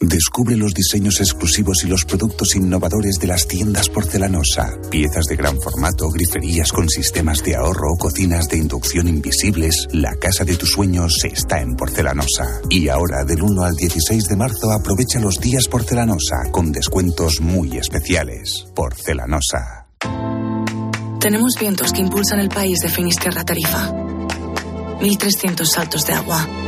[0.00, 4.78] Descubre los diseños exclusivos y los productos innovadores de las tiendas porcelanosa.
[4.90, 9.88] Piezas de gran formato, griferías con sistemas de ahorro, cocinas de inducción invisibles.
[9.90, 12.60] La casa de tus sueños está en porcelanosa.
[12.70, 17.76] Y ahora, del 1 al 16 de marzo, aprovecha los días porcelanosa con descuentos muy
[17.76, 18.66] especiales.
[18.76, 19.88] Porcelanosa.
[21.18, 23.90] Tenemos vientos que impulsan el país de Finisterra Tarifa.
[25.00, 26.67] 1.300 saltos de agua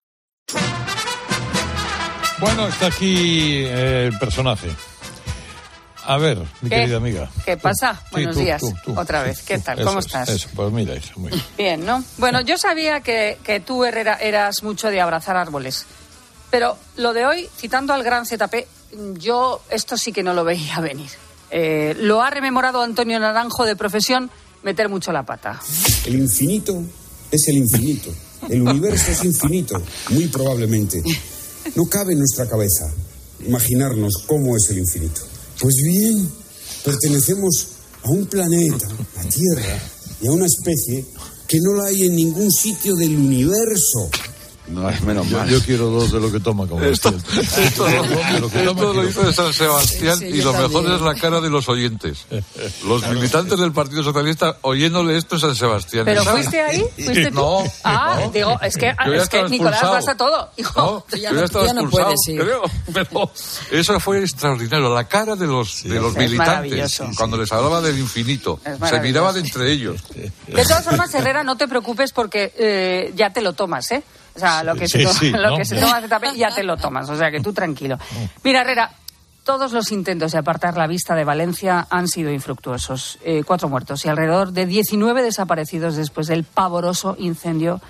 [2.41, 4.67] Bueno, está aquí eh, el personaje.
[6.05, 6.75] A ver, mi ¿Qué?
[6.77, 7.29] querida amiga.
[7.45, 7.93] ¿Qué pasa?
[8.05, 8.59] Sí, Buenos tú, días.
[8.59, 8.99] tú, tú.
[8.99, 9.43] Otra vez.
[9.43, 9.77] ¿Qué tal?
[9.77, 10.29] Eso ¿Cómo es, estás?
[10.29, 11.43] Eso, pues mira, hija, muy bien.
[11.55, 12.03] Bien, ¿no?
[12.17, 15.85] Bueno, yo sabía que, que tú, Herrera, eras mucho de abrazar árboles.
[16.49, 18.65] Pero lo de hoy, citando al gran ZP,
[19.19, 21.11] yo esto sí que no lo veía venir.
[21.51, 24.31] Eh, lo ha rememorado Antonio Naranjo de profesión,
[24.63, 25.59] meter mucho la pata.
[26.05, 26.81] El infinito
[27.29, 28.09] es el infinito.
[28.49, 29.79] El universo es infinito,
[30.09, 31.03] muy probablemente.
[31.75, 32.91] No cabe en nuestra cabeza
[33.45, 35.21] imaginarnos cómo es el infinito.
[35.59, 36.29] Pues bien,
[36.83, 37.67] pertenecemos
[38.03, 39.81] a un planeta, la Tierra,
[40.21, 41.05] y a una especie
[41.47, 44.09] que no la hay en ningún sitio del universo.
[44.67, 45.49] No es menos Yo, mal.
[45.49, 47.09] yo quiero dos de lo que toma como Esto,
[47.59, 50.89] esto, De lo que toma, esto lo hizo de San Sebastián Sí, y lo mejor
[50.91, 52.25] es la cara de los oyentes.
[52.85, 56.05] Los militantes del Partido Socialista oyéndole esto en San Sebastián.
[56.05, 56.85] ¿Pero fuiste ahí?
[56.95, 57.35] ¿Fuiste tú?
[57.37, 58.31] No, Ah, no.
[58.31, 60.51] digo, es que, es que Nicolás vas a todo.
[60.57, 60.79] Hijo,
[61.11, 62.39] No, ya yo no- ya no puedes ir.
[62.41, 62.61] creo.
[62.93, 63.31] Pero
[63.71, 64.93] eso fue extraordinario.
[64.93, 68.59] La cara de los, de los Es militantes cuando les hablaba del infinito.
[68.63, 69.01] Se maravilloso.
[69.03, 70.01] miraban entre ellos.
[70.13, 74.03] De todas formas, Herrera, no te preocupes porque eh, ya te lo tomas, ¿eh?
[74.35, 75.57] O sea, lo que se, Sí, toma- sí, lo ¿no?
[75.57, 77.97] que se toma ZP ya te lo tomas, o sea que tú tranquilo.
[78.43, 78.91] Mira, Herrera,
[79.43, 83.17] todos los intentos de apartar la vista de Valencia han sido infructuosos.
[83.23, 87.81] Eh, cuatro muertos y alrededor de 19 desaparecidos después del pavoroso incendio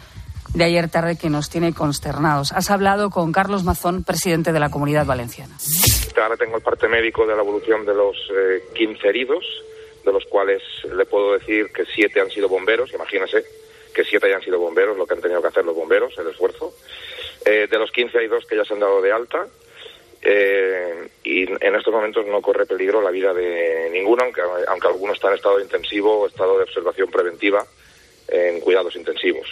[0.54, 2.52] de ayer tarde que nos tiene consternados.
[2.52, 5.56] Has hablado con Carlos Mazón, presidente de la Comunidad Valenciana.
[6.22, 9.46] Ahora tengo el parte médico de la evolución de los eh, 15 heridos,
[10.06, 10.62] de los cuales
[10.94, 13.44] le puedo decir que siete han sido bomberos, imagínese
[13.94, 16.74] que siete hayan sido bomberos, lo que han tenido que hacer los bomberos, el esfuerzo.
[17.46, 19.48] Eh, de los 15 hay dos que ya se han dado de alta.
[20.24, 25.14] eh, y en estos momentos no corre peligro la vida de ninguno, aunque, aunque alguno
[25.14, 27.66] está en estado intensivo o estado de observación preventiva
[28.28, 29.48] en cuidados intensivos.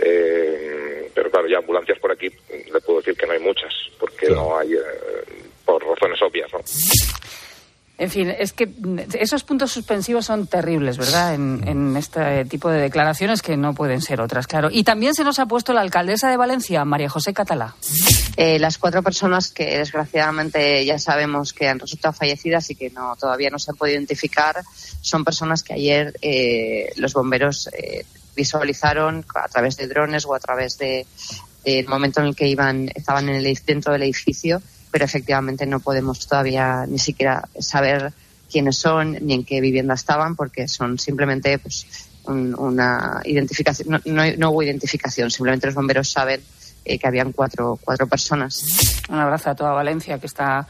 [0.00, 4.28] Eh, pero claro, ya ambulancias por aquí le puedo decir que no hay muchas, porque
[4.28, 4.80] no hay, eh,
[5.64, 6.58] por razones obvias, ¿no?
[7.96, 8.68] En fin, es que
[9.12, 11.34] esos puntos suspensivos son terribles, ¿verdad?
[11.34, 14.68] En, en este tipo de declaraciones que no pueden ser otras, claro.
[14.70, 17.76] Y también se nos ha puesto la alcaldesa de Valencia, María José Catalá.
[18.36, 23.14] Eh, las cuatro personas que desgraciadamente ya sabemos que han resultado fallecidas y que no
[23.14, 24.60] todavía no se han podido identificar
[25.00, 30.40] son personas que ayer eh, los bomberos eh, visualizaron a través de drones o a
[30.40, 31.06] través de
[31.64, 34.60] del momento en el que iban estaban en el, dentro del edificio,
[34.94, 38.12] pero efectivamente no podemos todavía ni siquiera saber
[38.48, 41.84] quiénes son ni en qué vivienda estaban porque son simplemente pues
[42.26, 46.40] un- una identificación no, no, no hubo identificación simplemente los bomberos saben
[46.84, 48.62] eh, que habían cuatro, cuatro personas.
[49.08, 50.64] Un abrazo a toda Valencia, que está,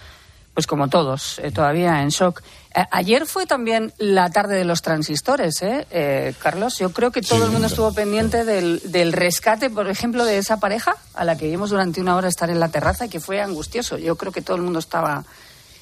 [0.54, 2.40] pues como todos, eh, todavía en shock.
[2.74, 5.86] Eh, ayer fue también la tarde de los transistores, ¿eh?
[5.90, 6.78] Eh, Carlos?
[6.78, 10.58] Yo creo que todo el mundo estuvo pendiente del, del rescate, por ejemplo, de esa
[10.58, 13.40] pareja a la que vimos durante una hora estar en la terraza y que fue
[13.40, 13.96] angustioso.
[13.96, 15.24] Yo creo que todo el mundo estaba...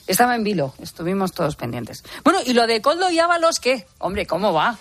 [0.08, 2.02] Estaba en vilo, estuvimos todos pendientes.
[2.24, 3.86] Bueno, y lo de Coldo y Ábalos, ¿qué?
[3.98, 4.76] Hombre, ¿cómo va?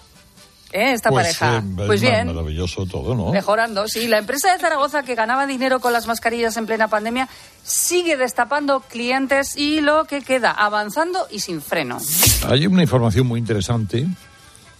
[0.74, 0.93] ¿Eh?
[0.93, 1.57] Esta pues, pareja.
[1.57, 2.28] eh, pues es bien.
[2.28, 3.32] Maravilloso todo, ¿no?
[3.32, 4.07] Mejorando, sí.
[4.07, 7.28] La empresa de Zaragoza que ganaba dinero con las mascarillas en plena pandemia
[7.63, 11.97] sigue destapando clientes y lo que queda, avanzando y sin freno.
[12.47, 14.07] Hay una información muy interesante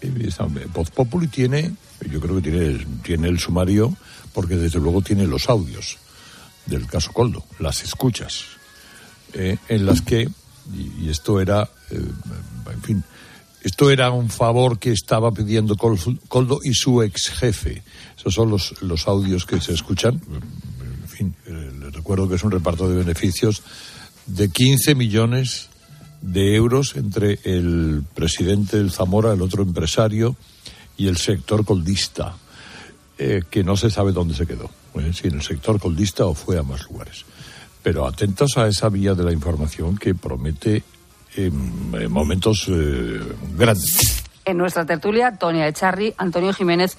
[0.02, 1.74] esa- Voz Populi tiene,
[2.10, 3.96] yo creo que tiene, tiene el sumario,
[4.34, 5.98] porque desde luego tiene los audios
[6.66, 8.46] del caso Coldo, las escuchas,
[9.34, 10.28] eh, en las que,
[10.74, 12.00] y, y esto era, eh,
[12.74, 13.04] en fin,
[13.64, 17.84] esto era un favor que estaba pidiendo Col- Coldo y su ex jefe.
[18.18, 20.22] Esos son los, los audios que se escuchan.
[21.04, 23.62] En fin, eh, les recuerdo que es un reparto de beneficios
[24.26, 25.70] de 15 millones
[26.22, 30.36] de euros entre el presidente del Zamora, el otro empresario,
[30.98, 32.36] y el sector coldista,
[33.18, 36.36] eh, que no se sabe dónde se quedó, eh, si en el sector coldista o
[36.36, 37.26] fue a más lugares.
[37.82, 40.84] Pero atentos a esa vía de la información que promete
[41.36, 41.50] eh,
[42.10, 43.20] momentos eh,
[43.58, 44.24] grandes.
[44.46, 46.98] En nuestra tertulia, Tonia Echarri, Antonio Jiménez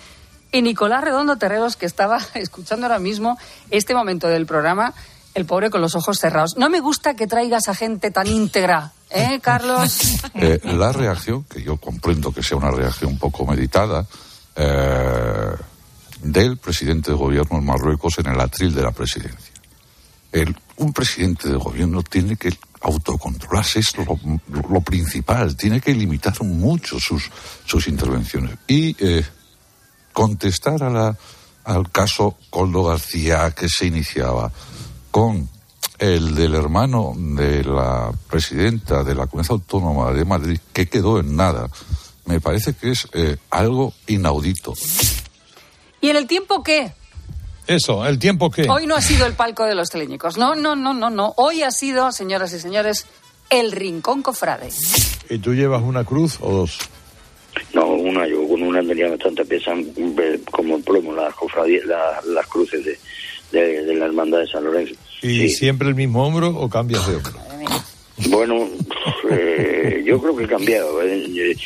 [0.53, 3.39] y Nicolás Redondo Terreros, que estaba escuchando ahora mismo
[3.71, 4.95] este momento del programa,
[5.35, 6.57] el pobre con los ojos cerrados.
[6.57, 10.21] No me gusta que traigas a gente tan íntegra, ¿eh, Carlos?
[10.35, 14.07] Eh, la reacción, que yo comprendo que sea una reacción un poco meditada,
[14.57, 15.51] eh,
[16.23, 19.53] del presidente de gobierno en Marruecos en el atril de la presidencia.
[20.31, 22.53] El- un presidente de gobierno tiene que
[22.83, 24.19] autocontrolarse, es lo,
[24.69, 27.31] lo principal, tiene que limitar mucho sus,
[27.65, 28.57] sus intervenciones.
[28.67, 29.25] Y eh,
[30.13, 31.17] contestar a la-
[31.65, 34.51] al caso Coldo García que se iniciaba
[35.13, 35.49] con
[35.99, 41.37] el del hermano de la presidenta de la Comunidad Autónoma de Madrid, que quedó en
[41.37, 41.69] nada,
[42.25, 44.75] me parece que es eh, algo inaudito.
[46.01, 46.93] ¿Y en el tiempo qué?
[47.67, 48.69] Eso, el tiempo que...
[48.69, 50.37] Hoy no ha sido el palco de los técnicos.
[50.37, 51.33] No, no, no, no, no.
[51.37, 53.07] Hoy ha sido, señoras y señores,
[53.51, 54.69] el Rincón Cofrade.
[55.31, 56.79] ¿Y tú llevas una cruz o dos?
[57.75, 59.85] No, una, yo con una tenía bastante pesan
[60.51, 62.99] como plomo las cofradías, la- las cruces de,
[63.53, 64.95] de, de la hermandad de San Lorenzo.
[65.23, 67.33] ¿Y siempre el mismo hombro o cambias de hombro?
[68.31, 68.69] Bueno,
[69.31, 71.03] eh, yo creo que he cambiado.
[71.03, 71.57] eh, eh,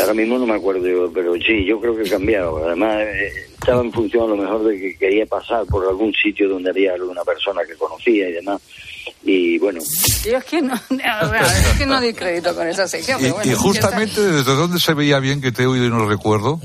[0.00, 2.64] ahora mismo no me acuerdo, yo, pero sí, yo creo que he cambiado.
[2.66, 6.48] Además, eh, estaba en función a lo mejor de que quería pasar por algún sitio
[6.48, 8.60] donde había alguna persona que conocía y demás.
[9.24, 9.80] Y bueno,
[10.24, 13.18] Yo es que no, es que no di crédito con esa sección.
[13.20, 15.90] Y, pero bueno, y justamente desde dónde se veía bien que te he oído y
[15.90, 16.60] no recuerdo,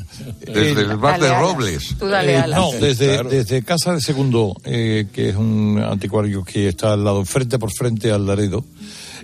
[0.45, 1.39] desde el bar Dale de.
[1.39, 1.95] Robles.
[1.99, 2.59] Tú dale Eh, alas.
[2.59, 7.23] no, desde, desde Casa de Segundo, eh, que es un anticuario que está al lado,
[7.25, 8.63] frente por frente al Laredo,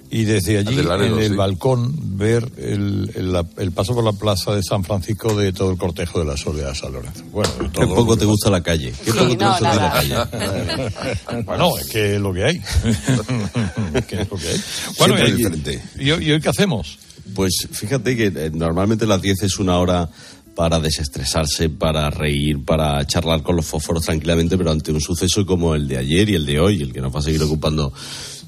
[0.10, 1.36] y desde allí, Laredo, en el sí.
[1.36, 5.70] balcón, ver el, el- la- el paso por la plaza de San Francisco de todo
[5.72, 7.24] el cortejo de la Soledad de San Lorenzo.
[7.32, 8.94] Bueno, de Qué todo poco te gusta la calle.
[9.04, 11.44] Qué Sí, poco te no, gusta la calle.
[11.46, 12.62] bueno, es que es lo que hay.
[14.08, 14.62] Que es lo que hay.
[14.98, 16.04] Bueno, y-.
[16.04, 16.98] ¿y, y hoy qué hacemos?
[17.36, 20.10] Pues fíjate que eh, normalmente las 10 es una hora
[20.56, 25.76] para desestresarse, para reír, para charlar con los fósforos tranquilamente, pero ante un suceso como
[25.76, 27.94] el de ayer y el de hoy, el que nos va a seguir ocupando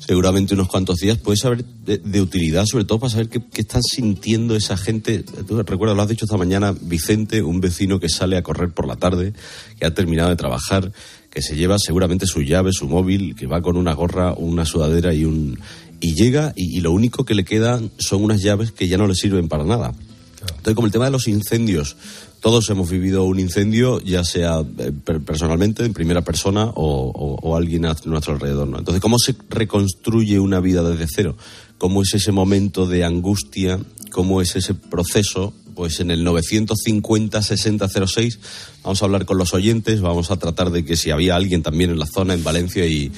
[0.09, 3.61] seguramente unos cuantos días, puede saber de, de utilidad, sobre todo para saber qué, qué
[3.61, 5.21] están sintiendo esa gente.
[5.21, 8.87] Tú recuerdas, lo has dicho esta mañana, Vicente, un vecino que sale a correr por
[8.87, 9.33] la tarde,
[9.77, 10.91] que ha terminado de trabajar,
[11.29, 15.13] que se lleva seguramente su llave, su móvil, que va con una gorra, una sudadera
[15.13, 15.59] y un
[15.99, 19.05] y llega y, y lo único que le quedan son unas llaves que ya no
[19.05, 19.93] le sirven para nada.
[20.41, 21.97] Entonces, como el tema de los incendios,
[22.41, 27.35] todos hemos vivido un incendio, ya sea eh, per- personalmente, en primera persona o, o-
[27.41, 28.67] o alguien a nuestro alrededor.
[28.67, 28.79] ¿no?
[28.79, 31.35] Entonces, ¿cómo se reconstruye una vida desde cero?
[31.77, 33.79] ¿Cómo es ese momento de angustia?
[34.11, 35.53] ¿Cómo es ese proceso?
[35.75, 38.37] Pues en el 950-6006
[38.83, 41.89] vamos a hablar con los oyentes, vamos a tratar de que si había alguien también
[41.91, 43.11] en la zona, en Valencia y,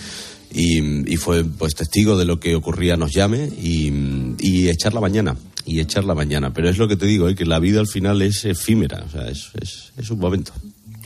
[0.52, 3.92] y, y fue pues testigo de lo que ocurría nos llame y,
[4.40, 5.36] y echar la mañana
[5.66, 7.36] y echar la mañana pero es lo que te digo ¿eh?
[7.36, 10.52] que la vida al final es efímera o sea es, es, es un momento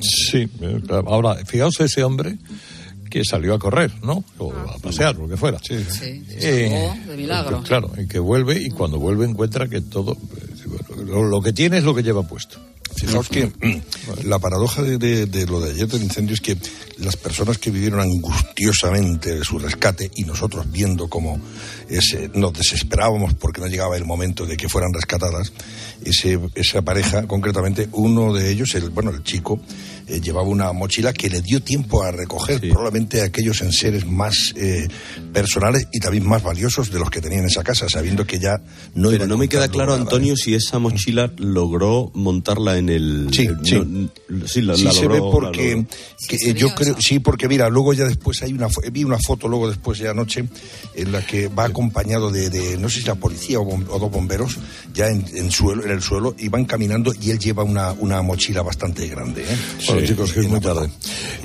[0.02, 1.08] Sí, eh, claro.
[1.10, 2.38] ahora, fijaos ese hombre
[3.10, 4.26] que salió a correr, ¿no?
[4.40, 5.58] O a pasear, lo que fuera.
[5.66, 7.64] Sí, Eh, se salvó de milagro.
[7.64, 11.86] claro, y que vuelve y cuando vuelve encuentra que todo, eh, lo que tiene es
[11.86, 12.60] lo que lleva puesto.
[12.96, 13.52] Fijaos que
[14.24, 16.58] la paradoja de, de- de lo de ayer del incendio es que
[16.98, 21.40] las personas que vivieron angustiosamente su rescate y nosotros viendo cómo
[21.90, 25.52] ese, nos desesperábamos porque no llegaba el momento de que fueran rescatadas,
[26.04, 29.60] ese, esa pareja, concretamente uno de ellos, el, bueno, el chico,
[30.08, 34.88] eh, llevaba una mochila que le dio tiempo a recoger probablemente aquellos enseres más eh,
[35.34, 38.58] personales y también más valiosos de los que tenía en esa casa, sabiendo que ya
[38.94, 43.44] no pero no me queda claro Antonio si esa mochila logró montarla en el Sí,
[43.44, 43.76] eh, sí.
[43.86, 45.88] no- sí, la, sí la se logró, ve la porque logró.
[46.28, 49.48] que, eh, yo creo sí porque mira luego ya después hay una vi una foto
[49.48, 50.46] luego después de anoche
[50.94, 54.00] en la que va acompañado de, de, no sé si la policía o, bom- o
[54.00, 54.58] dos bomberos
[54.94, 58.22] ya en, en suelo en el suelo y van caminando y él lleva una, una
[58.22, 59.58] mochila bastante grande ¿eh?
[59.88, 60.90] Bueno, chicos, que es muy tarde.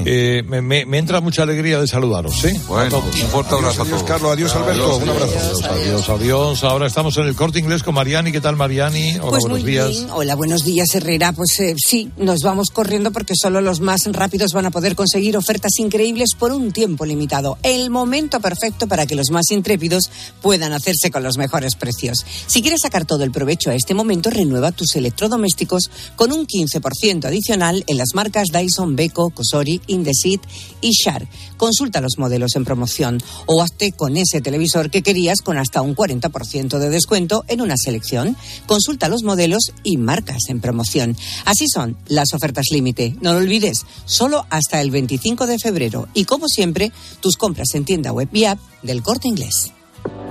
[0.04, 2.48] Eh, me, me- me entra mucha alegría de saludaros, ¿sí?
[2.68, 4.02] Bueno, un fuerte abrazo Adiós.
[4.04, 4.32] Carlos.
[4.32, 4.96] Adiós, Alberto.
[4.96, 5.32] Un abrazo.
[5.38, 6.64] Adiós, adiós, adiós.
[6.64, 8.32] Ahora estamos en el corte inglés con Mariani.
[8.32, 9.12] ¿Qué tal, Mariani?
[9.18, 9.88] Hola, Pues buenos muy días.
[9.90, 10.06] bien.
[10.10, 11.29] Hola, buenos días, Herrera.
[11.34, 15.36] Pues eh, sí, nos vamos corriendo porque solo los más rápidos van a poder conseguir
[15.36, 17.58] ofertas increíbles por un tiempo limitado.
[17.62, 20.10] El momento perfecto para que los más intrépidos
[20.40, 22.24] puedan hacerse con los mejores precios.
[22.46, 27.24] Si quieres sacar todo el provecho a este momento, renueva tus electrodomésticos con un 15%
[27.24, 30.42] adicional en las marcas Dyson, Beko, Cosori, Indesit
[30.80, 31.28] y Shark.
[31.56, 35.94] Consulta los modelos en promoción o hazte con ese televisor que querías con hasta un
[35.94, 38.36] 40% de descuento en una selección.
[38.66, 41.09] Consulta los modelos y marcas en promoción.
[41.44, 43.16] Así son las ofertas límite.
[43.20, 46.08] No lo olvides, solo hasta el 25 de febrero.
[46.14, 49.72] Y como siempre, tus compras en tienda web y app del corte inglés.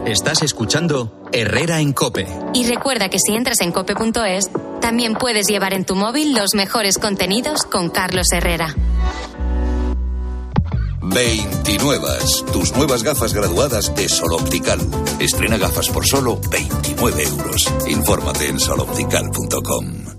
[0.06, 2.28] Estás escuchando Herrera en Cope.
[2.54, 4.50] Y recuerda que si entras en cope.es,
[4.82, 8.76] también puedes llevar en tu móvil los mejores contenidos con Carlos Herrera.
[11.02, 12.08] 29.
[12.54, 14.80] Tus nuevas gafas graduadas de Sol Optical.
[15.20, 17.72] Estrena gafas por solo 29 euros.
[17.88, 20.19] Infórmate en soloptical.com.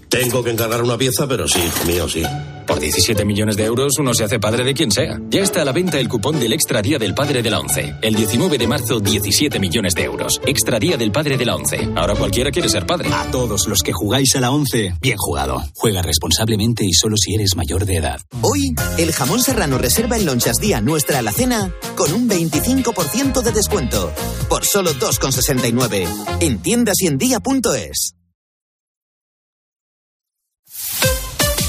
[0.11, 2.21] Tengo que encargar una pieza, pero sí, hijo mío, sí.
[2.67, 5.17] Por 17 millones de euros uno se hace padre de quien sea.
[5.29, 7.95] Ya está a la venta el cupón del Extra Día del Padre de la ONCE.
[8.01, 10.41] El 19 de marzo, 17 millones de euros.
[10.45, 11.87] Extra Día del Padre de la ONCE.
[11.95, 13.09] Ahora cualquiera quiere ser padre.
[13.13, 15.63] A todos los que jugáis a la 11, bien jugado.
[15.75, 18.19] Juega responsablemente y solo si eres mayor de edad.
[18.41, 24.11] Hoy, el jamón serrano reserva en Lonchas Día nuestra alacena con un 25% de descuento.
[24.49, 26.05] Por solo 2,69.
[26.41, 28.15] En tiendas y en día.es.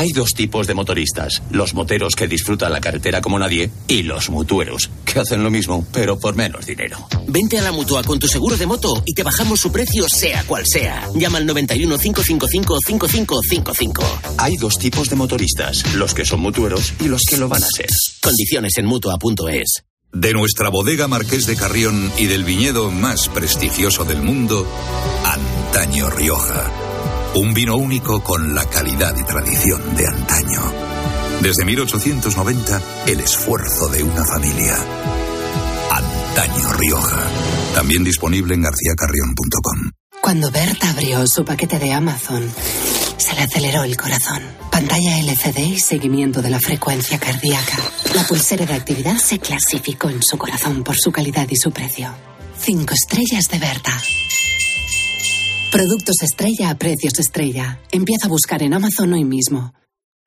[0.00, 4.30] Hay dos tipos de motoristas, los moteros que disfrutan la carretera como nadie y los
[4.30, 7.06] mutueros, que hacen lo mismo, pero por menos dinero.
[7.26, 10.42] Vente a la mutua con tu seguro de moto y te bajamos su precio, sea
[10.44, 11.06] cual sea.
[11.14, 14.02] Llama al 91 555 5555.
[14.38, 17.68] Hay dos tipos de motoristas, los que son mutueros y los que lo van a
[17.68, 17.90] ser.
[18.22, 19.84] Condiciones en mutua.es.
[20.14, 24.66] De nuestra bodega Marqués de Carrión y del viñedo más prestigioso del mundo,
[25.26, 26.89] Antaño Rioja.
[27.34, 30.60] Un vino único con la calidad y tradición de antaño.
[31.40, 34.76] Desde 1890, el esfuerzo de una familia.
[35.90, 37.22] Antaño Rioja.
[37.74, 39.90] También disponible en garcíacarrión.com.
[40.20, 42.42] Cuando Berta abrió su paquete de Amazon,
[43.16, 44.42] se le aceleró el corazón.
[44.72, 47.78] Pantalla LCD y seguimiento de la frecuencia cardíaca.
[48.14, 52.12] La pulsera de actividad se clasificó en su corazón por su calidad y su precio.
[52.58, 53.96] Cinco estrellas de Berta.
[55.70, 57.78] Productos estrella a precios estrella.
[57.92, 59.72] Empieza a buscar en Amazon hoy mismo.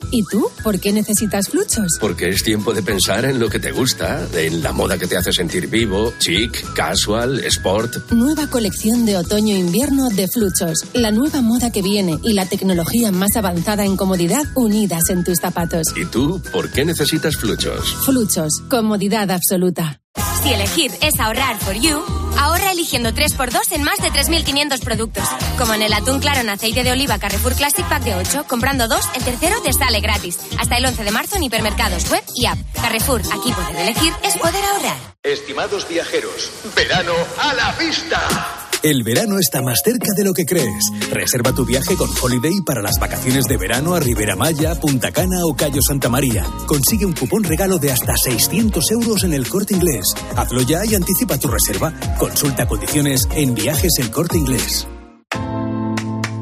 [0.10, 0.50] ¿Y tú?
[0.64, 1.98] ¿Por qué necesitas fluchos?
[2.00, 5.18] Porque es tiempo de pensar en lo que te gusta, en la moda que te
[5.18, 8.12] hace sentir vivo, chic, casual, sport.
[8.12, 10.86] Nueva colección de otoño-invierno de Fluchos.
[10.94, 15.40] La nueva moda que viene y la tecnología más avanzada en comodidad unidas en tus
[15.40, 15.88] zapatos.
[15.98, 17.94] ¿Y tú por qué necesitas fluchos?
[18.06, 18.62] Fluchos.
[18.70, 20.00] Comodidad absoluta.
[20.42, 22.02] Si elegir es ahorrar for you,
[22.40, 25.24] ahorra eligiendo 3x2 en más de 3.500 productos.
[25.58, 28.88] Como en el atún claro en aceite de oliva Carrefour Classic Pack de 8, comprando
[28.88, 30.40] dos, el tercero te sale gratis.
[30.60, 32.58] Hasta el 11 de marzo en hipermercados web y app.
[32.76, 34.98] Carrefour, aquí poder elegir es poder ahorrar.
[35.24, 38.63] Estimados viajeros, verano a la vista.
[38.84, 40.92] El verano está más cerca de lo que crees.
[41.10, 45.46] Reserva tu viaje con Holiday para las vacaciones de verano a Ribera Maya, Punta Cana
[45.46, 46.46] o Cayo Santa María.
[46.66, 50.04] Consigue un cupón regalo de hasta 600 euros en el corte inglés.
[50.36, 51.94] Hazlo ya y anticipa tu reserva.
[52.20, 54.86] Consulta condiciones en viajes el corte inglés.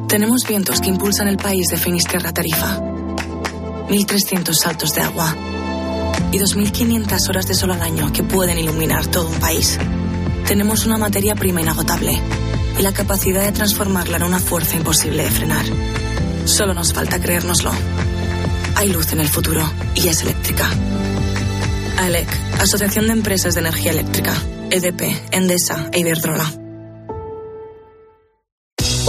[0.10, 2.80] Tenemos vientos que impulsan el país de Finisterra Tarifa.
[3.88, 5.36] 1.300 saltos de agua.
[6.32, 9.78] Y 2.500 horas de sol al año que pueden iluminar todo un país.
[10.52, 12.12] Tenemos una materia prima inagotable.
[12.78, 15.66] y la capacidad de transformarla en una fuerza imposible de frenar.
[16.44, 17.72] Solo nos falta creérnoslo.
[18.76, 19.64] Hay luz en el futuro
[19.96, 20.70] y es eléctrica.
[22.00, 22.28] ALEC,
[22.60, 24.34] Asociación de Empresas de Energía Eléctrica.
[24.70, 26.61] EDP, Endesa e Iberdrola.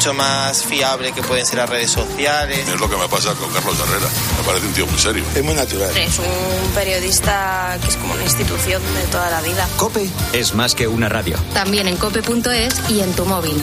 [0.00, 2.66] mucho más fiable que pueden ser las redes sociales.
[2.66, 4.08] Es lo que me pasa con Carlos Herrera.
[4.38, 5.22] Me parece un tío muy serio.
[5.34, 5.94] Es muy natural.
[5.94, 9.68] Es un periodista que es como una institución de toda la vida.
[9.76, 11.36] Cope es más que una radio.
[11.52, 13.62] También en cope.es y en tu móvil.